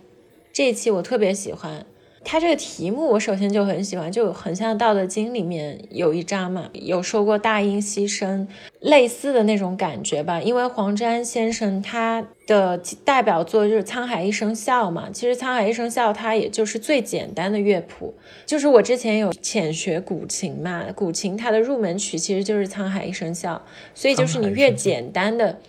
[0.53, 1.85] 这一期我特别喜欢。
[2.23, 8.47] 它这个题目我首先就很喜欢，就很像《道德经》里面有一章嘛，有说过大音希声，
[8.79, 10.39] 类似的那种感觉吧。
[10.39, 18.13] 因为黄沾先生他的代表作就是《沧海一声笑》嘛，其实《沧海一声笑》它也就是最简单的乐谱，
[18.45, 23.55] 就是我之前有浅学古琴嘛，古琴它的入门曲其实就是《沧海一声笑》，
[23.99, 25.59] 所以就是你越简单的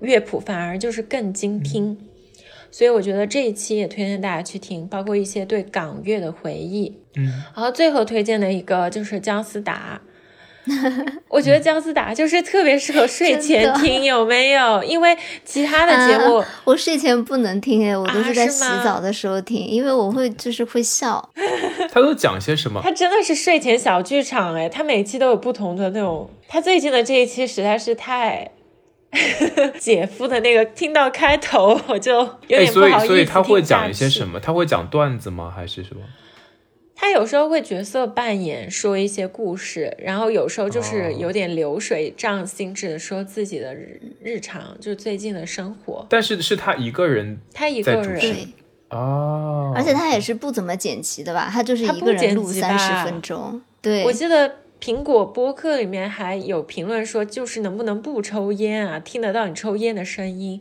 [0.00, 1.98] 乐谱反而就是更精听。
[2.70, 6.96] 所以我觉得这一期也推荐大家去听，包括一些对港乐的回忆。
[7.16, 10.00] 嗯，然后最后推荐的一个就是姜思达，
[11.28, 14.84] 我觉得姜思达就是特别适合睡前听，有没有？
[14.84, 21.30] 因为其他的节目我睡前不能听哎，我都是在洗澡的时候听，因为我会就是会笑。
[21.90, 22.80] 他都讲些什么？
[22.82, 26.30] 他真的是睡前小剧场哎，他每期都有不同的那种。
[26.46, 28.50] 他最近的这一期实在是太。
[29.80, 32.98] 姐夫的那个，听到开头 我就有点不好意思。
[32.98, 34.38] 所以，所以他会讲一些什么？
[34.38, 35.52] 他会讲段子吗？
[35.54, 36.02] 还是什么？
[36.94, 46.04] 他有时候会角色扮演，说一些故事，然后有时候就是有点流水账性质的说自己的日日常，就是最近的生活。
[46.10, 48.48] 但是是他一个人，他一个人对
[48.90, 51.48] 哦，而且他也是不怎么剪辑的吧？
[51.50, 53.62] 他就是一个人录三十分钟。
[53.80, 54.56] 对，我记得。
[54.80, 58.98] 苹果播客里面还有评论说，就是能不能不抽烟啊？
[58.98, 60.60] 听得到你抽烟的声音。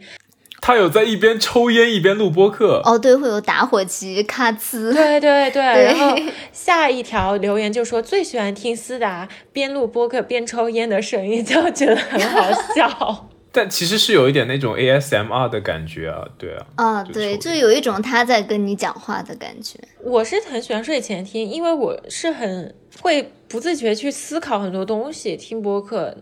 [0.59, 2.81] 他有在一边抽烟一边录播客。
[2.83, 4.91] 哦，对，会有打火机咔呲。
[4.91, 5.61] 对对对。
[5.61, 6.17] 然后
[6.51, 13.29] 下一条留言就说最喜欢听思达边录播客边抽烟的声音，就觉得很好笑。
[13.53, 16.65] 但其实是有一点那种 ASMR 的感觉啊，对啊。
[16.75, 19.79] 啊，对，就有一种他在跟你讲话的感觉。
[20.03, 23.31] 我是很喜欢睡前听，因为我是很会。
[23.47, 26.15] 不自觉去思考很多东西，听播客，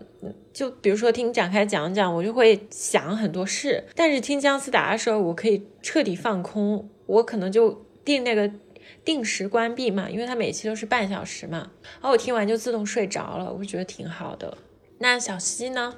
[0.52, 3.84] 就比如说听展开讲讲，我就会想很多事。
[3.94, 8.50] 但是听姜思达的时候，我可以彻底放空，我可能就定那个
[9.04, 14.56] 定时关闭嘛，因为他每期都是半小时嘛，然后我听完就自动睡着了，我觉得挺好的。
[14.98, 15.96] 那小西呢？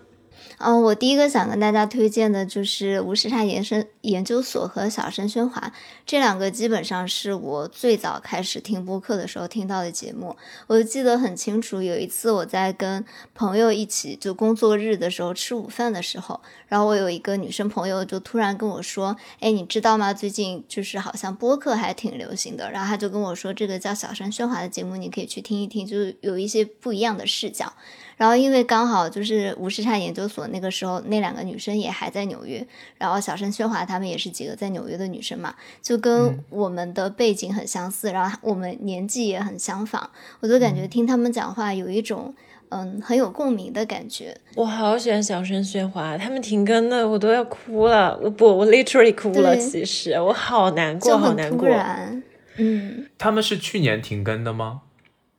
[0.60, 5.72] 嗯，我第一个想跟大家推荐的就是无时差延伸研究所和小声喧哗
[6.04, 10.36] 这两个，基本上是我最早开始听播客的时候听到的节目。
[10.66, 13.04] 我记得很清楚，有一次我在跟
[13.36, 20.12] 朋友一起就工作日的时候吃午饭的时候，然后我有一个女生朋友就突然跟我说：“哎，你知道吗？
[20.12, 27.72] 最近就是好像播客还挺流行的。”然后她就跟我说：“这个叫小声喧哗的节目，你可以去听一听，就有一些不一样的视角。”
[28.18, 42.34] 然后因为刚好就是无时差研究所那个时候，那两个女生也还在纽约，然后小声喧哗她们也是几个在纽约的女生嘛，就跟我们的背景很相似，然后我们年纪也很相仿，我就感觉听他们讲话有一种
[42.70, 44.36] 嗯很有共鸣的感觉。
[44.54, 49.56] 我好喜欢小声喧哗，他们停更的我都要哭了，我不，我 literally 哭了。
[49.56, 51.68] 其实我好难过，好难过。
[51.68, 52.22] 然，
[52.56, 54.82] 嗯，他们是去年停更的吗？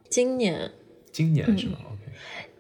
[0.10, 0.72] 今年，
[1.12, 1.78] 今年是吗、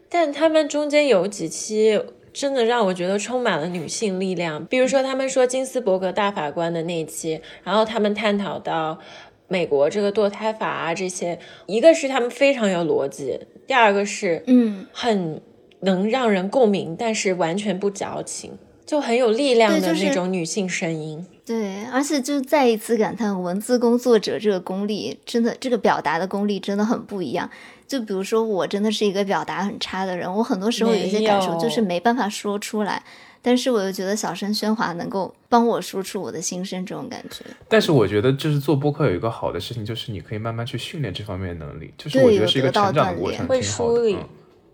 [0.08, 2.00] 但他们中间有几期
[2.34, 9.00] 真的让我觉得充满了女性力量，比如说他们说金斯伯格大法官的那一期，然后他们探讨到
[9.48, 15.42] 美国这个堕胎法啊这些，一个是他们非常有逻辑，第二个是嗯很
[15.82, 18.52] 能让人共鸣，但是完全不矫情，
[18.86, 21.26] 就很有力量的那种女性声音。
[21.46, 27.50] 对，而且就再一次感叹文字工作者这个功力，真的这个表达的功力真的很不一样。
[27.90, 33.04] 就比如说，我真的是一个表达很差的人，我很多时候有一些感受就是没办法说出来，
[33.42, 37.44] 但是我又觉得小声喧哗能够帮我说出我的心声，这种感觉。
[37.68, 43.62] 但是我觉得，就是做播客有一个好的事情，就是你可以慢慢去训练这方面的能力，就是对我觉得是一个成长的锻炼过程，会。
[43.62, 44.18] 梳理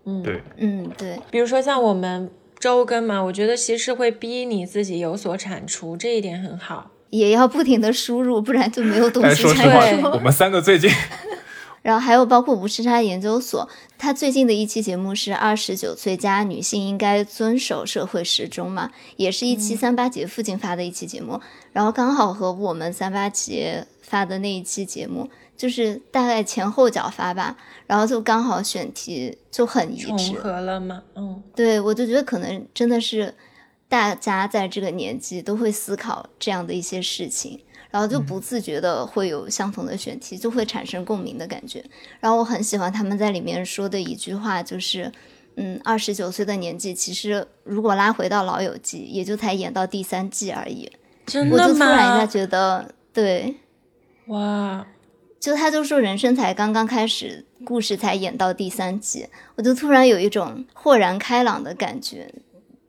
[0.04, 6.90] 嗯，对，嗯，对，比如说像我们周更嘛，我觉得其实会逼你自己有所产出，这一点很好。
[7.10, 10.08] 也要不停的输入，不然就没有东但西是说实话产对出。
[10.10, 10.90] 我们三个最近
[11.86, 21.40] 然后还有包括无时差研究所，他最近的一期节目是二十九岁加女性应该遵守社会时钟嘛，也是一期三八节附近发的一期节目，
[21.72, 31.04] 然后刚好和我们三八节发的那一期节目，就是大概前后脚发吧，然后就刚好选题就很一重致，合了吗？
[31.14, 33.32] 嗯，对我就觉得可能真的是
[33.88, 37.60] 大家在这个年纪都会思考这样的一些事情，
[37.96, 41.82] 然后就不自觉的会有相同的选题，就会产生共鸣的感觉。
[42.20, 45.10] 然后我很喜欢他们在里面说的一句话，就是。
[45.58, 50.92] 嗯，二十九岁的年纪，其实如果拉回到《老友记》，也就才演到第三季而已。
[51.24, 52.26] 真的我就突然一下？
[52.26, 53.54] 觉得，对，
[54.26, 54.86] 哇，
[55.40, 62.30] 就他就说人生才刚刚开始，故事才演到第三集，我就突然有一种豁然开朗的感觉，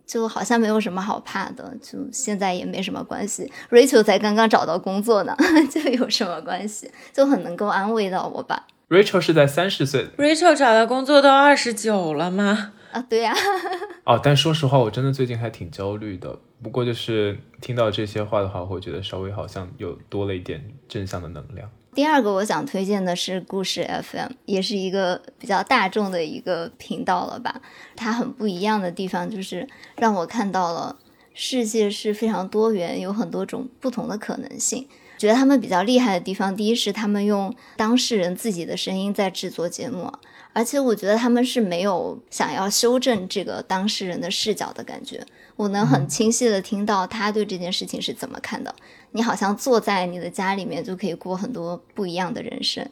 [0.07, 3.51] 就好像没有什么好怕的，就现在也没什么关系。
[3.69, 5.35] Rachel 才刚刚找到工作呢，
[5.69, 6.89] 就有什么关系？
[7.13, 8.65] 就很能够安慰到我吧。
[8.89, 12.71] Rachel 是在三十岁 Rachel 找到工作都二十九了吗？
[12.93, 13.33] 啊，对呀、
[14.05, 16.39] 哦，但说实话，我真的最近还挺焦虑的。
[16.63, 21.69] 不过就是听到这些话的话，我会觉得稍微好像有多了一点正向的能量。
[21.97, 27.59] 第二个我想推荐的是故事 FM，也是一个比较大众的一个频道了吧。
[27.95, 30.95] 它很不一样的地方就是让我看到了
[31.33, 34.87] 世界是非常多元，有很多种不同的可能性。
[35.17, 40.13] 觉得他们比较厉害的地方，第一是他们用当事人自己的声音在制作节目，
[40.57, 45.23] 而且我觉得他们是没有想要修正这个当事人的视角的感觉。
[45.55, 48.73] 我能很清晰的听到他对这件事情是怎么看的。
[49.11, 52.83] 你好像坐在你的家里面就可以过很多不一样的人生。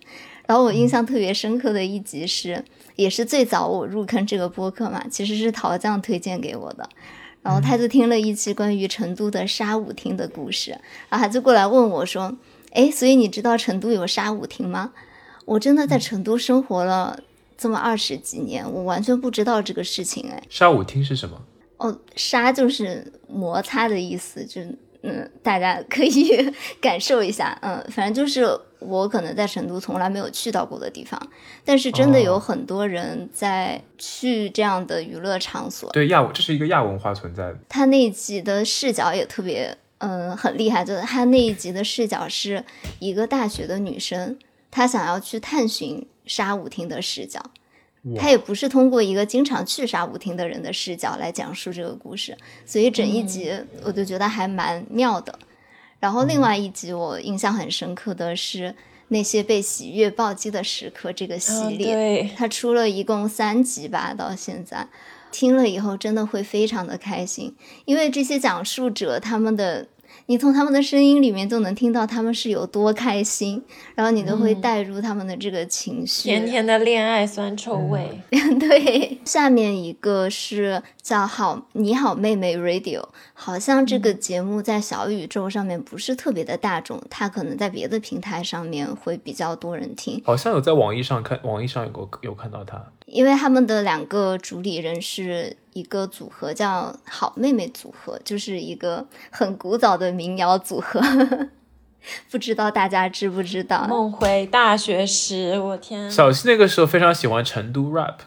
[0.46, 2.64] 然后我印象特别深刻的一集是，
[2.96, 6.88] 也是最早我入坑这个播客嘛，其实是陶酱推荐给我的。
[7.42, 10.70] 然后他就听了一期关于成都的沙舞厅的故事，
[11.10, 12.38] 然后他就过来问我说
[12.74, 14.92] ：“哎，所以你知道成都有沙舞厅吗？”
[15.46, 17.20] 我真的在成都生活了
[17.58, 20.42] 这么二十几年，我完全不知道这个事情哎。
[20.50, 21.42] 沙舞厅是什么？
[21.78, 24.62] 哦，沙就是摩擦的意思，就
[25.04, 28.46] 嗯，大家可以 感受一下，嗯，反正就是
[28.80, 31.22] 我可能在成都从来没有去到过的地方，
[31.64, 35.92] 但是真的有哦很多人在去这样的娱乐场所。
[35.92, 37.58] 对亚，这是一个亚文化存在的。
[37.70, 42.64] 他那一集的视角也特别，嗯，很厉害，就是他那一集的视角是
[43.00, 44.38] 一个大学的女生，
[44.72, 47.42] 她想要去探寻沙舞厅的视角。
[48.16, 53.52] 他也不是通过一个经常去沙舞厅的人的视角来讲述这个故事，所以整一集
[53.84, 55.40] 我就觉得还蛮妙的。
[56.00, 58.76] 然后另外一集我印象很深刻的是
[59.08, 64.88] 那些被喜悦暴击的时刻这个系嗯，列，对，它出了一共三集吧，到现在
[65.32, 69.88] 听了以后真的会非常的开心，因为这些讲述者他们的，
[70.28, 76.24] 你从他们的声音里面就能听到他们是有多开心，然后你都会带入他们的这个情绪。
[76.30, 78.20] 甜甜的恋爱酸臭味。
[78.60, 90.20] 对，下面一个是叫好你好妹妹 Radio，好像这个节目在小宇宙上面不是特别的大众，它可能在别的平台上面会比较多人听。
[90.26, 92.84] 好像有在网易上看，网易上有个有看到他。
[93.06, 101.00] 因为他们的两个主理人是一个组合，叫好妹妹组合，就是一个很古早的民谣组合，
[102.32, 103.86] 不知道大家知不知道？
[103.88, 108.18] 梦回大学时，我天，小溪那个时候非常喜欢成都 rap，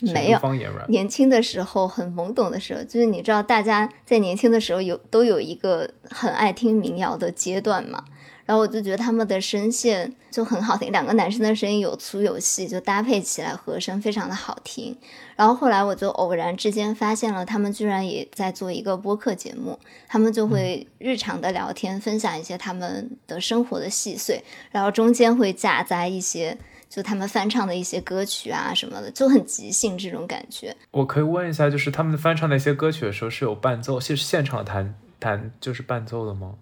[0.00, 0.88] 没有方言 rap。
[0.88, 8.04] 年轻的时候很懵懂的时候，就是你知道，大家在年轻的时候有都有一个很爱听民谣的阶段嘛。
[8.46, 14.96] 然后我就觉得他们的声线就很好听，两个男生的声音有粗有细，就搭配起来和声非常的好听。
[15.36, 26.56] 然后后来我就偶然之间发现了他们居然也在做一个播客节目，他们就会日常的聊天，分享一些他们的生活的细碎，然后中间会夹杂一些
[26.88, 30.76] 就他们翻唱的一些歌曲啊什么的，就很即兴这种感觉。
[30.92, 36.54] 我可以问一下，就是他们翻唱那些歌曲的时候是有伴奏，是现场弹弹就是伴奏的吗？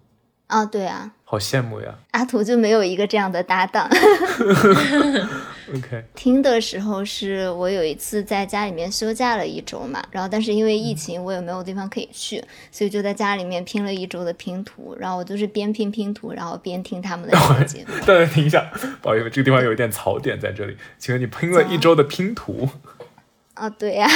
[0.47, 1.95] 啊，对啊，好羡慕呀！
[2.11, 3.89] 阿图就没有一个这样的搭档。
[5.75, 17.33] OK，听的时候是我有一次在家里面休假了一周嘛，然后但是因为疫情我也没有地方可以去，所以就在家里面拼了一周的拼图，然后我就是边拼拼图，然后边听他们的。
[18.05, 18.71] 大家停一下，
[19.01, 20.77] 不好意思，这个地方有一点槽点在这里。
[20.99, 22.69] 请问你拼了一周的拼图，
[23.55, 24.07] 啊，对呀、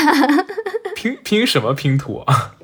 [0.95, 2.57] 拼拼什么拼图啊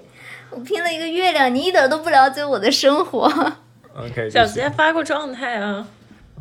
[0.51, 3.55] 我拼了一个月亮，你一点都不了解我的生活。
[3.95, 5.87] ？OK，小杰发过状态啊，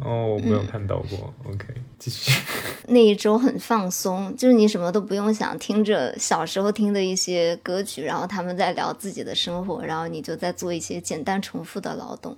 [0.04, 1.34] 哦，我没有看到过。
[1.45, 1.66] OK，
[1.99, 2.32] 继续。
[2.88, 12.36] 那一周很放松，就是你什么都不用想，听着小时候听的一些歌曲，然后他们在聊自己的生活，然后你就在做一些简单重复的劳动，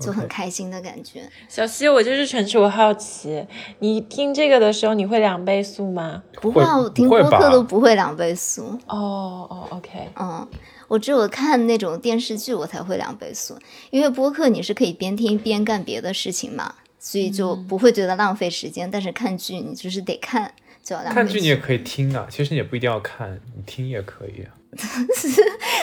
[0.00, 1.28] 就很开心的感觉。
[1.48, 3.46] 小西，我就是纯属好奇，
[3.80, 6.22] 你听这个的时候你会两倍速吗？
[6.40, 8.62] 不会啊，我听播客都不会两倍速。
[8.86, 10.48] 哦哦，OK，嗯，
[10.92, 13.56] 我只有看那种电视剧我才会两倍速，
[13.88, 18.90] 因为播客你是可以边听边干别的事情嘛，所以就嗯不会觉得浪费时间。
[18.90, 20.52] 但是看剧你就是得看，
[20.84, 21.24] 就要两倍速。
[21.24, 24.52] 看剧你也可以听啊，其实你也不一定要看，你听也可以啊。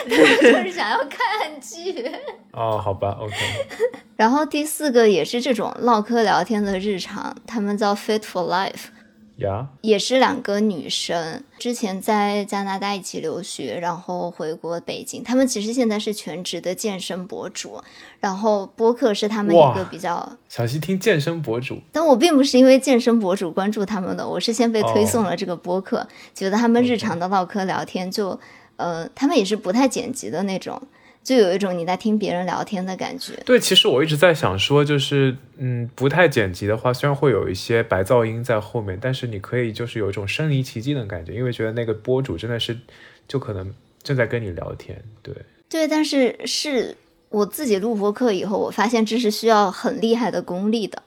[0.08, 2.08] 就是想要看剧。
[2.52, 3.34] 哦，好吧，OK。
[4.14, 8.84] 然后第四个也是这种唠嗑聊天的日常，他们叫 Fit for Life。
[9.40, 15.22] 呀，也是两个女生，之前在加拿大一起留学，然后回国北京。
[15.22, 17.82] 她们其实现在是全职的健身博主，
[18.20, 20.36] 然后播客是他们一个比较。
[20.48, 28.38] 小溪听健身博主，但我并不是因为健身博主关注他们的，我是先被推哦送了这个播客，觉得他们日常的唠嗑聊天就，
[28.76, 30.80] 呃，他们也是不太剪辑的那种，
[31.22, 33.34] 就有一种你在听别人聊天的感觉。
[33.44, 42.76] 对，其实我一直在想说，就是嗯，不太剪辑的话，虽然会有一些白噪音在后面，但是你可以就是有一种身临其境的感觉，因为觉得那个播主真的是
[43.28, 45.34] 就可能正在跟你聊天，对。
[45.68, 46.96] 对，但是是
[47.28, 51.00] 我自己录播课以后，我发现这是需要很厉害的功力的，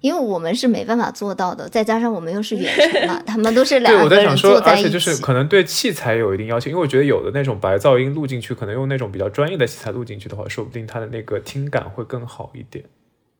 [0.00, 4.80] 因为我们是没办法做到的，再加上我们又是远程嘛， 他们都是对，两个人我在想说，坐在想说。
[4.80, 12.84] 而且就是可能对器材有一定要求，因为我觉得有的那种白噪音录进去，可能用那种比较专业的器材录进去的话，说不定它的那个听感会更好一点。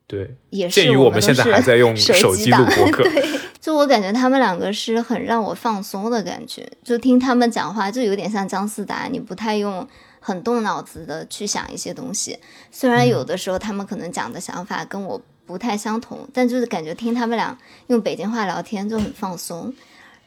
[0.05, 9.87] 对，也是鉴于我们现在还在用手手机录播 客，对，就我感觉他们两个是很让我放松的感觉，就听他们讲话就有点像姜思达，你不太用
[10.19, 12.39] 很动脑子的去想一些东西。
[12.71, 19.73] 虽然有的时候他们可能讲的想法跟我不太相同，但就是感觉听他们俩用北京话聊天就很放松。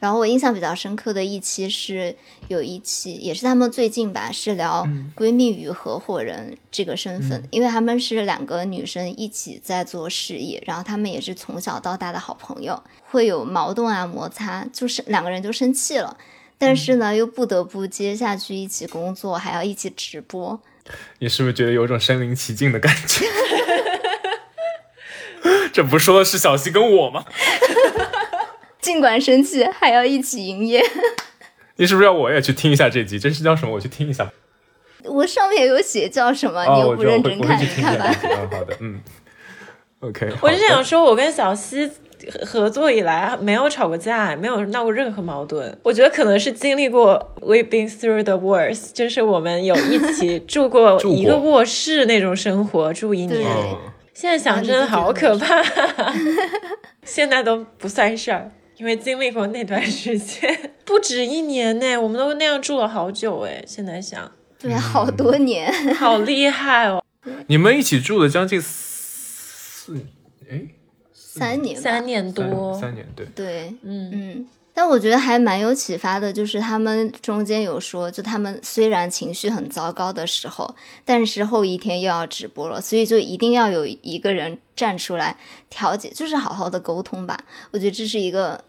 [0.01, 2.13] 然后我印象比较深刻的一期是
[2.49, 16.17] 有一期也是他们最近吧，是聊闺蜜与合伙人这个身份，因为他们是两个女生一起在做事业，然后他们也是从小到大的好朋友，会有矛盾啊摩擦，就是两个人就生气了。
[16.57, 20.59] 但是呢，又不得不接下去一起工作，还要一起直播。
[21.19, 23.25] 你是不是觉得有种身临其境的感觉？
[25.73, 27.25] 这不说的是小西跟我吗？
[28.81, 30.83] 尽管生气，还要一起营业。
[31.77, 33.17] 你是不是要我也去听一下这集？
[33.17, 33.73] 这是叫什么？
[33.73, 34.29] 我去听一下。
[35.05, 38.15] 我上面有写叫什么，你哦，又不认真看，我会我会你看吧。
[38.23, 39.01] 嗯，好的，嗯
[40.01, 40.29] ，OK。
[40.41, 41.89] 我是想说，我跟小西
[42.31, 45.77] 合合作以来没有吵过架，没有闹过任何矛盾。
[45.83, 53.45] 我觉得可能是经历过 we've been through the worst，就是我们有一起住过一个卧室那种生活，住一年。
[54.13, 55.61] 嗯，现在想真的好可怕，
[57.03, 63.63] 现在都不算事儿，因为经历过那段时间， 不止一年呢，我们都那样住了好久哎。
[63.67, 65.71] 现在想，对，好多年。
[65.95, 67.03] 好厉害哦，
[67.47, 69.97] 你们一起住了将近四，
[70.49, 70.61] 哎，
[71.13, 72.73] 三年，三年多。
[72.73, 85.37] 三，三年，对，对，嗯，嗯，但我觉得还蛮有启发的，就是他们中间有说，就他们虽然情绪很糟糕的时候，但是后一天又要直播了，所以就一定要有一个人站出来
[85.69, 87.37] 调解，就是好好的沟通吧。
[87.71, 88.63] 我觉得这是一个，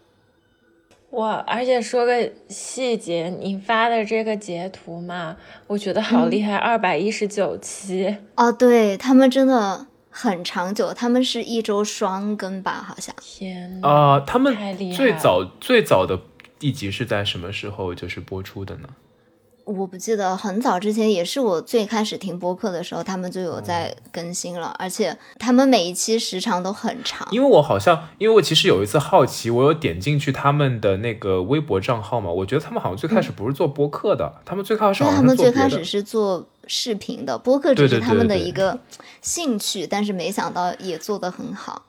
[1.09, 1.43] 哇！
[1.47, 5.35] 而且说个细节，你发的这个截图嘛，
[5.65, 9.87] 我觉得好厉害，二百一十九期，哦，对他们真的
[10.17, 13.13] 很长久，他们是一周双更吧，好像。
[13.19, 14.55] 天呐，啊、他们
[14.95, 16.17] 最早最早的
[16.61, 18.87] 一集是在什么时候就是播出的呢？
[19.65, 27.27] 我不记得很早之前，也是我最开始听播客的时候，他们就有在更新了，而且他们每一期时长都很长。
[27.31, 38.79] 因为我好像，因为我其实有一次好奇，我有点进去他们的那个微博账号嘛，我觉得他们好像最开始不是做播客的，他们最开始好像他们最开始是做视频的，播客只是他们的一个
[39.21, 41.81] 兴趣，但是没想到也做得很好。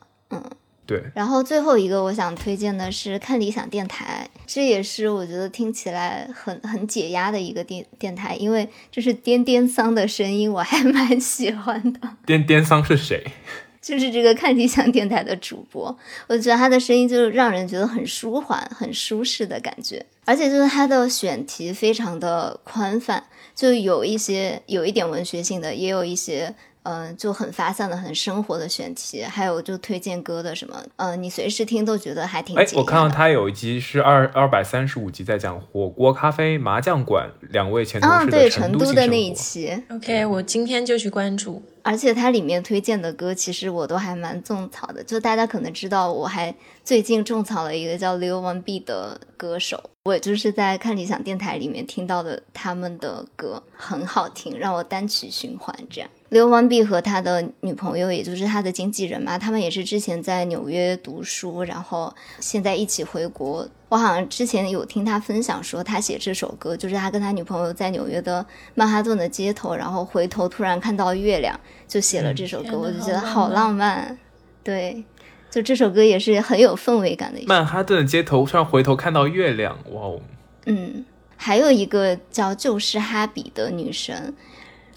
[0.87, 12.01] 对，然后最后一个我想推荐的是看理想电台，这也是我觉得听起来很很解压的一个电电台，因为就是颠颠桑的声音，我还 蛮喜欢的。
[12.25, 13.25] 颠颠桑是谁？
[13.83, 15.97] 就是这个看理想电台的主播，
[16.29, 23.25] 我觉得他的声音就是让人觉得很舒缓、很舒适的感觉，而且就是他的选题非常的宽泛，
[23.55, 26.55] 就有一些有一点文学性的，也有一些。
[26.89, 39.17] 嗯，就很发散的、很生活的选题，还有就推荐歌的什么，嗯，你随时听都觉得还挺我看到他有一集是二二百三十五集，在讲火锅、咖啡、麻将馆两位前同啊，事对，成成都的那。
[39.17, 41.61] 一期，OK，我今天就去关注。
[41.83, 45.03] 而且它里面推荐的歌，其实我都还蛮种草的。
[45.03, 56.11] 就大家可能知道，我还最近种草了一个叫刘文碧的歌手，我就是在看理想电台里面听到的他们的歌，很好听，让我单曲循环这样。
[56.29, 63.67] 刘文碧和他的女朋友，也就是他的经纪人嘛，他们也是之前在纽约读书，然后现在一起回国。
[63.89, 74.19] 我好像之前有听他分享说，他写这首歌就是他跟他女朋友在纽约的曼哈顿的街头，然后回头突然看到月亮，就写了这首歌，我就觉得好浪好浪漫。
[74.65, 75.05] 对，
[75.49, 77.49] 就这首歌也是很有氛围感的一首。
[77.49, 80.21] 曼哈顿的街头突然回头看到月亮，哇哦，
[80.65, 81.05] 嗯，
[81.37, 84.35] 还有一个叫就是哈比的女神，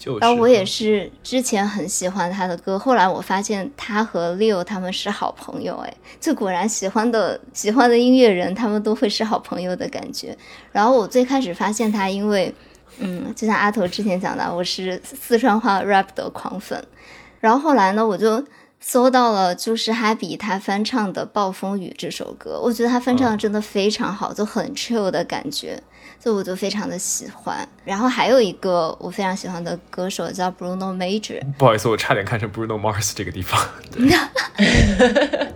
[0.00, 0.18] 就是。
[0.20, 10.36] 然后我也是之前很喜欢他的歌，后来我发现他和 Leo 他们是好朋友，哎，就果然喜欢的喜欢的音乐人，他们都会是好朋友的感觉。
[10.72, 12.52] 然后我最开始发现他，因为
[12.98, 16.82] 嗯，就像阿头之前讲的，我是四川话 rap 的狂粉，
[17.38, 18.42] 然后后来呢，我就。
[18.82, 25.80] 搜到了，就是哈比他翻唱的《暴风雨》这首歌，我觉得他翻唱的真的非常好，就很 chill 的感觉，
[26.18, 27.68] 所以我就非常的喜欢。
[27.84, 33.60] 然后还有一个我非常喜欢的歌手叫 Bruno Major，不好意思，我差点看成 Bruno Mars 这个地方。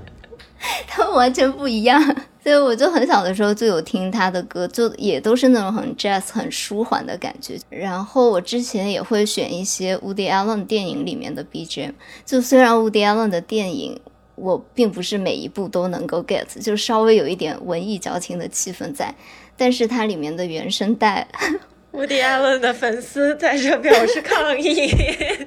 [0.87, 2.17] 他们完全不一样。
[2.45, 7.59] 所以我就很小的时候就有听他的歌，就也都是那种很 jazz、很舒缓的感觉。
[7.71, 11.95] 然后我之前也会选一些 Woody Allen 电影里面的 BGM，
[12.27, 13.99] 就虽然 Woody Allen 的电影
[14.35, 19.15] 我并不是每一部都能够 get，就稍微有一点文艺矫情的气氛在，
[19.57, 21.27] 但是它里面的原声带，
[21.93, 24.93] 伍迪·艾伦的粉丝在这表示抗议。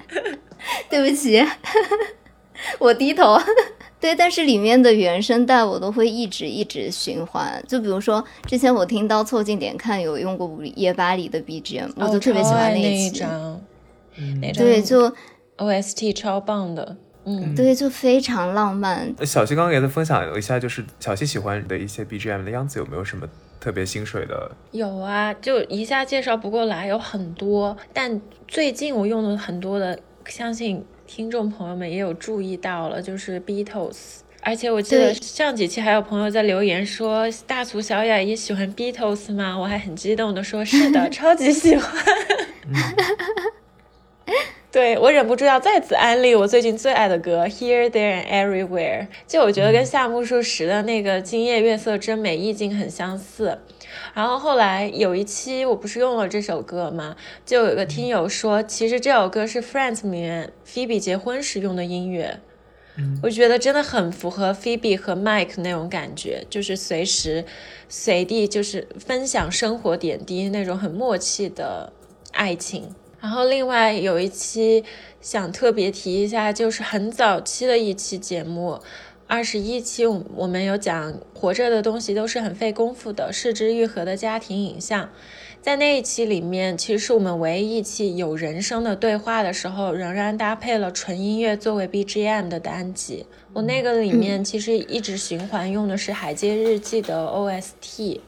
[0.89, 1.45] 对不起，
[2.79, 3.39] 我低头。
[3.99, 7.63] 对，但是里面的原声带我都会一直一直循环。
[7.67, 13.19] 就比如说，之前我听到凑近点看有用过午夜巴黎的 BGM，我就特别喜欢哦那一期。
[13.19, 13.61] 张，
[14.41, 15.11] 那张对，就
[15.57, 16.97] OST 超棒的。
[17.25, 19.13] 嗯，对，就非常浪漫。
[19.25, 23.27] 小西刚刚也在分享了一下，就是小西喜欢的一些 BGM 的样子，有没有什么
[23.59, 24.49] 特别心水的？
[24.71, 27.75] 有啊，就一下介绍不过来，有很多。
[27.91, 34.17] 但最近我用了很多的，相信听众朋友们也有注意到了，就是 Beatles。
[34.41, 39.57] 而且我记得上几期还有朋友在留言说大俗小雅也喜欢 Beatles 吗？
[39.57, 41.91] 我还很激动的说是的， 超级喜欢。
[44.69, 53.59] 对我忍不住要再次安利我最近最爱的歌《Here, There and Everywhere》，就我觉得跟夏目漱石的那个《今夜月色真美》意境很相似。
[54.13, 57.15] 然后后来有一期我不是用了这首歌吗？
[57.45, 62.39] 就有个听友说，其实这首歌是《Friends》里面 Phoebe 结婚时用的音乐。
[63.21, 67.45] 我觉得真的很符合 Phoebe 和 Mike 那种感觉，就是随时
[67.87, 71.93] 随地就是分享生活点滴那种很默契的
[72.31, 72.93] 爱情。
[73.19, 74.83] 然后另外有一期
[75.21, 78.79] 想特别提一下，就是很早期的一期节目，
[79.25, 85.09] 二十一期，我我们有讲活着的东西都是很费功夫的，失之愈合的家庭影像。
[85.59, 93.25] 在那一期里面，其实是我们唯一一期有人声的对话的时候，仍然搭配了纯音乐作为 BGM 的单集。
[93.51, 98.21] 我那个里面其实一直循环用的是《海街日记》的 OST，、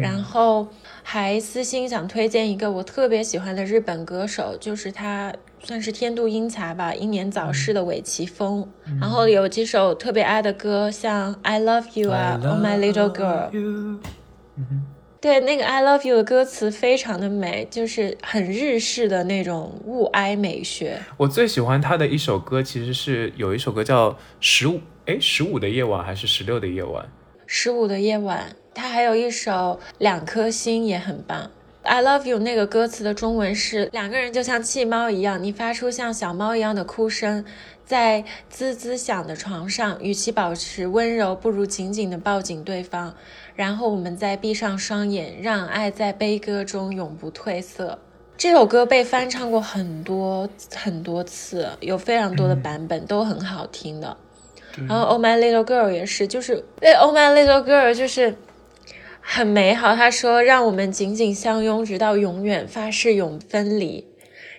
[0.00, 0.68] 然后
[1.02, 8.66] 还私心想推荐一个我特别喜欢的日本歌手，就是他算是天妒英才吧，英年早逝的尾崎丰。
[9.00, 13.50] 然后有几首特别爱的歌，像《I Love You》啊，《Oh My Little Girl》。
[15.20, 21.00] 对，那个 I love you 的歌词非常的美，就是很日式的那种物哀美学。
[21.16, 27.08] 我最喜欢他的一首歌，其实是有一首歌叫《十五》，哎，十五的夜晚还是十六的夜晚？
[27.46, 31.50] 十五的夜晚，他还有一首两颗心也很棒。
[31.82, 37.44] I love you 那个歌词的中文是两个人就像弃猫一样，你发出像小猫一样的哭声，
[37.84, 43.12] 在滋滋响的床上，与其保持温柔，不如紧紧的抱紧对方，
[43.56, 47.98] 然后我们再闭上双眼，让爱在悲歌中永不褪色。
[48.38, 54.16] 这首歌被翻唱过很多很多次，有非常多的版本，都很好听的。
[54.88, 58.34] 然后 Oh My Little Girl 也是，就是对 Oh My Little Girl 就是
[59.22, 59.96] 很美好。
[59.96, 64.04] 他说：“让我们紧紧相拥，直到永远，发誓永分离。”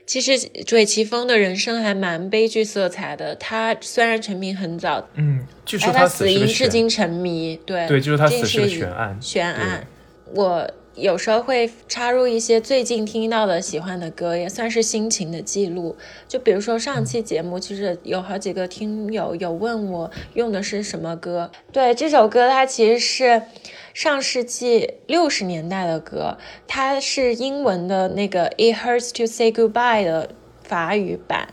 [0.07, 3.35] 其实嘴奇峰的人生还蛮悲剧色彩的。
[3.35, 7.59] 他虽然成名很早，嗯，据说他死因至今成谜。
[7.65, 9.17] 对对，就是他死是悬案。
[9.21, 9.85] 悬案，
[10.33, 10.67] 我。
[10.95, 15.95] 有时候会插入一些最近听到的喜欢的歌，也算是心情的记录。
[16.27, 21.49] 就比如说上期节目，其实有好几个听友有问我用的是什么歌。
[21.71, 23.41] 对，这首歌它其实是
[23.93, 26.37] 上世纪六十年代的歌，
[26.67, 30.29] 它是英文的那个 "It hurts to say goodbye" 的
[30.63, 31.47] 法语版，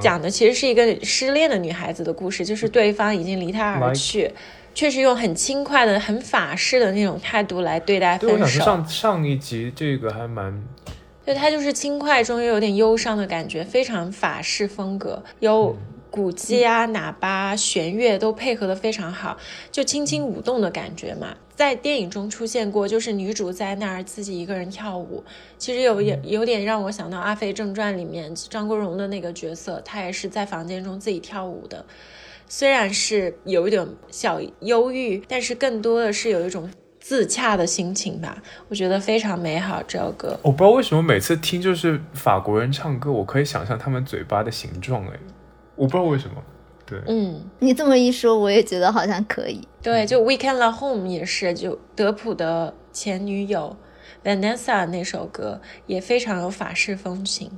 [0.00, 4.32] 讲的其实是一个失恋的女孩子的故事，就是对方已经离她而去。
[4.72, 8.36] 确实用很轻快的、很法式的那种态度来对待分手。
[8.36, 10.62] 对，我想上上一集这个还蛮，
[11.24, 15.76] 对，它就是轻快中又有点忧伤的感觉，非常法式风格，有
[16.08, 19.36] 鼓机啊、喇叭、弦乐都配合的非常好，
[19.72, 21.34] 就轻轻舞动的感觉嘛。
[21.60, 25.22] 在电影中出现过，就是女主在那儿自己一个人跳舞，
[25.58, 31.84] 其实有有有点让我想到《阿飞正传》里面张国荣的那个角色，他也是在房间中自己跳舞的。
[32.48, 38.42] 虽然是有一点小忧郁，但是更多的是有一种自洽的心情吧。
[38.70, 39.82] 我觉得非常美好。
[39.82, 45.06] 这首歌，我不知道为什么每次听就是法国人唱歌，我可以想象他们嘴巴的形状。
[45.08, 45.12] 哎，
[45.76, 46.42] 我不知道为什么。
[46.90, 49.66] 对，嗯，你这么一说，我也觉得好像可以。
[49.80, 53.76] 对，就《We Can Love Home》也是，就德普的前女友
[54.24, 57.50] Vanessa 那首歌也非常有法式风情。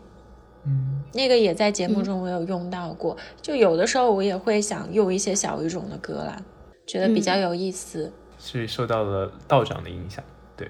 [0.64, 6.36] 嗯，那个也在节目中我有用到过，就有的时候我也会想用一些小语种的歌啦，
[6.86, 8.12] 觉得比较有意思。
[8.38, 10.22] 是受到了道长的影响，
[10.56, 10.68] 对。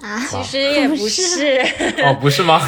[0.00, 1.58] 啊，其实也不是。
[2.04, 2.60] 哦，不是吗？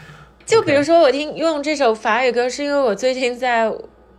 [0.46, 3.70] 就比如说我听用这首法语歌，是因为我最近在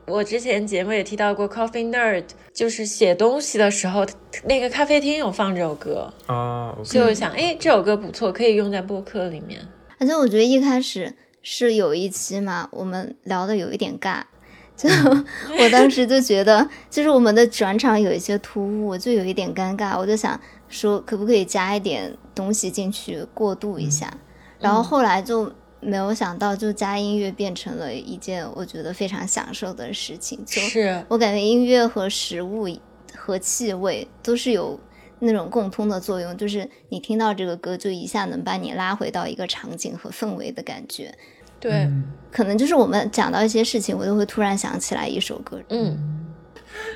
[0.09, 4.05] 我之前节目也提到过，Coffee Nerd，就是写东西的时候，
[4.45, 9.61] 那个咖啡厅有放这首歌啊，就想哎，这首歌不错，可以用在播客里面。
[9.99, 11.15] 而且我觉得一开始。
[11.41, 14.21] 是有一期嘛，我们聊的有一点尬，
[14.75, 14.89] 就
[15.57, 19.97] 我当时就觉得，就是我们的转场有一些突兀，就有一点尴尬。
[19.97, 20.37] 我就想
[20.67, 24.13] 说，可不可以加一点东西进去过渡一下？
[24.59, 25.49] 然后后来就
[25.79, 30.43] 没有想到，就加音乐变成了一件我觉得非常享受的事情。
[30.45, 32.67] 就是我感觉音乐和食物
[33.15, 34.79] 和气味都是有。
[35.21, 41.13] 那种共通的作用，就是你听到这个歌，就一下能把你拉回到一个场景和氛围的感觉。
[41.59, 41.89] 对，
[42.31, 45.61] 可能就是我们讲到一些事情，我都会突然想起来一首歌。
[45.71, 46.25] 嗯，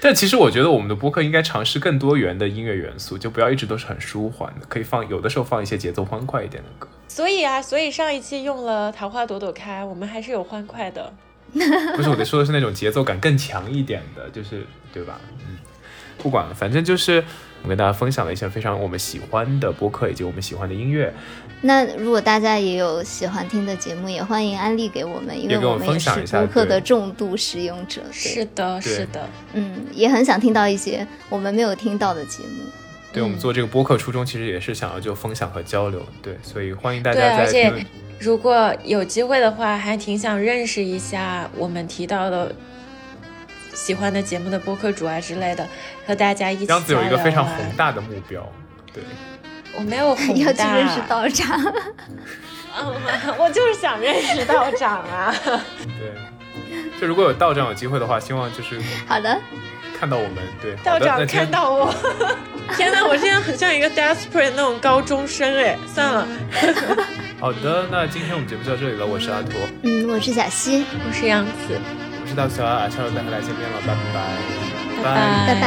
[0.02, 6.88] 但其实我觉得我们的播客应该尝试更多元的音乐元素，就不要一直都是很舒缓的，可以放有的时候放一些节奏欢快一点的歌。
[7.14, 11.14] 所以啊，所以上一期用了《桃花朵朵开》，我们还是有欢快的。
[11.54, 15.22] 不是，我得说的是那种节奏感更强一点的，就是对吧？
[15.48, 15.58] 嗯，
[16.18, 17.24] 不管了，反正就是。
[17.62, 21.14] 我跟大家分享了一些非常我们喜欢的播客以及我们喜欢的音乐。
[21.62, 28.02] 那如果大家也有喜欢听的节目，也欢迎安利给我们，因为我们也是播客的重度使用者。
[28.12, 32.66] 是的，是的，嗯，也很想听到一些我们没有听到的节目。
[33.14, 37.38] 对我们做这个播客初衷其实也是想要就分享和交流，对，所以欢迎大家在。
[37.38, 37.72] 而且
[38.20, 42.54] 如果有机会的话，还挺想认识一下我们提到的。
[43.76, 45.68] 喜欢的节目的播客主啊之类的，
[46.06, 46.66] 和大家一起。
[46.68, 48.48] 样子有一个非常宏大的目标，
[48.94, 49.04] 对。
[49.76, 50.44] 我没有宏大。
[50.44, 51.60] 要去认识道长。
[53.40, 55.34] 我就是想认识道长啊。
[56.00, 57.02] 对。
[57.02, 58.80] 就如果有道长有机会的话，希望就是。
[59.08, 59.42] 好的。
[60.04, 61.90] 看到我们，对道长看到我，
[62.76, 66.28] 天哪，我现在很像一个 desperate 那种高中生哎，算了。
[67.40, 69.06] 好的，那今天我们节目就到这里了。
[69.06, 71.80] 我是阿拓，嗯，我是小西，我是杨子，
[72.22, 74.20] 我是道小雅，下周再和大家见面了，拜拜，
[75.02, 75.14] 拜拜
[75.54, 75.64] 拜拜。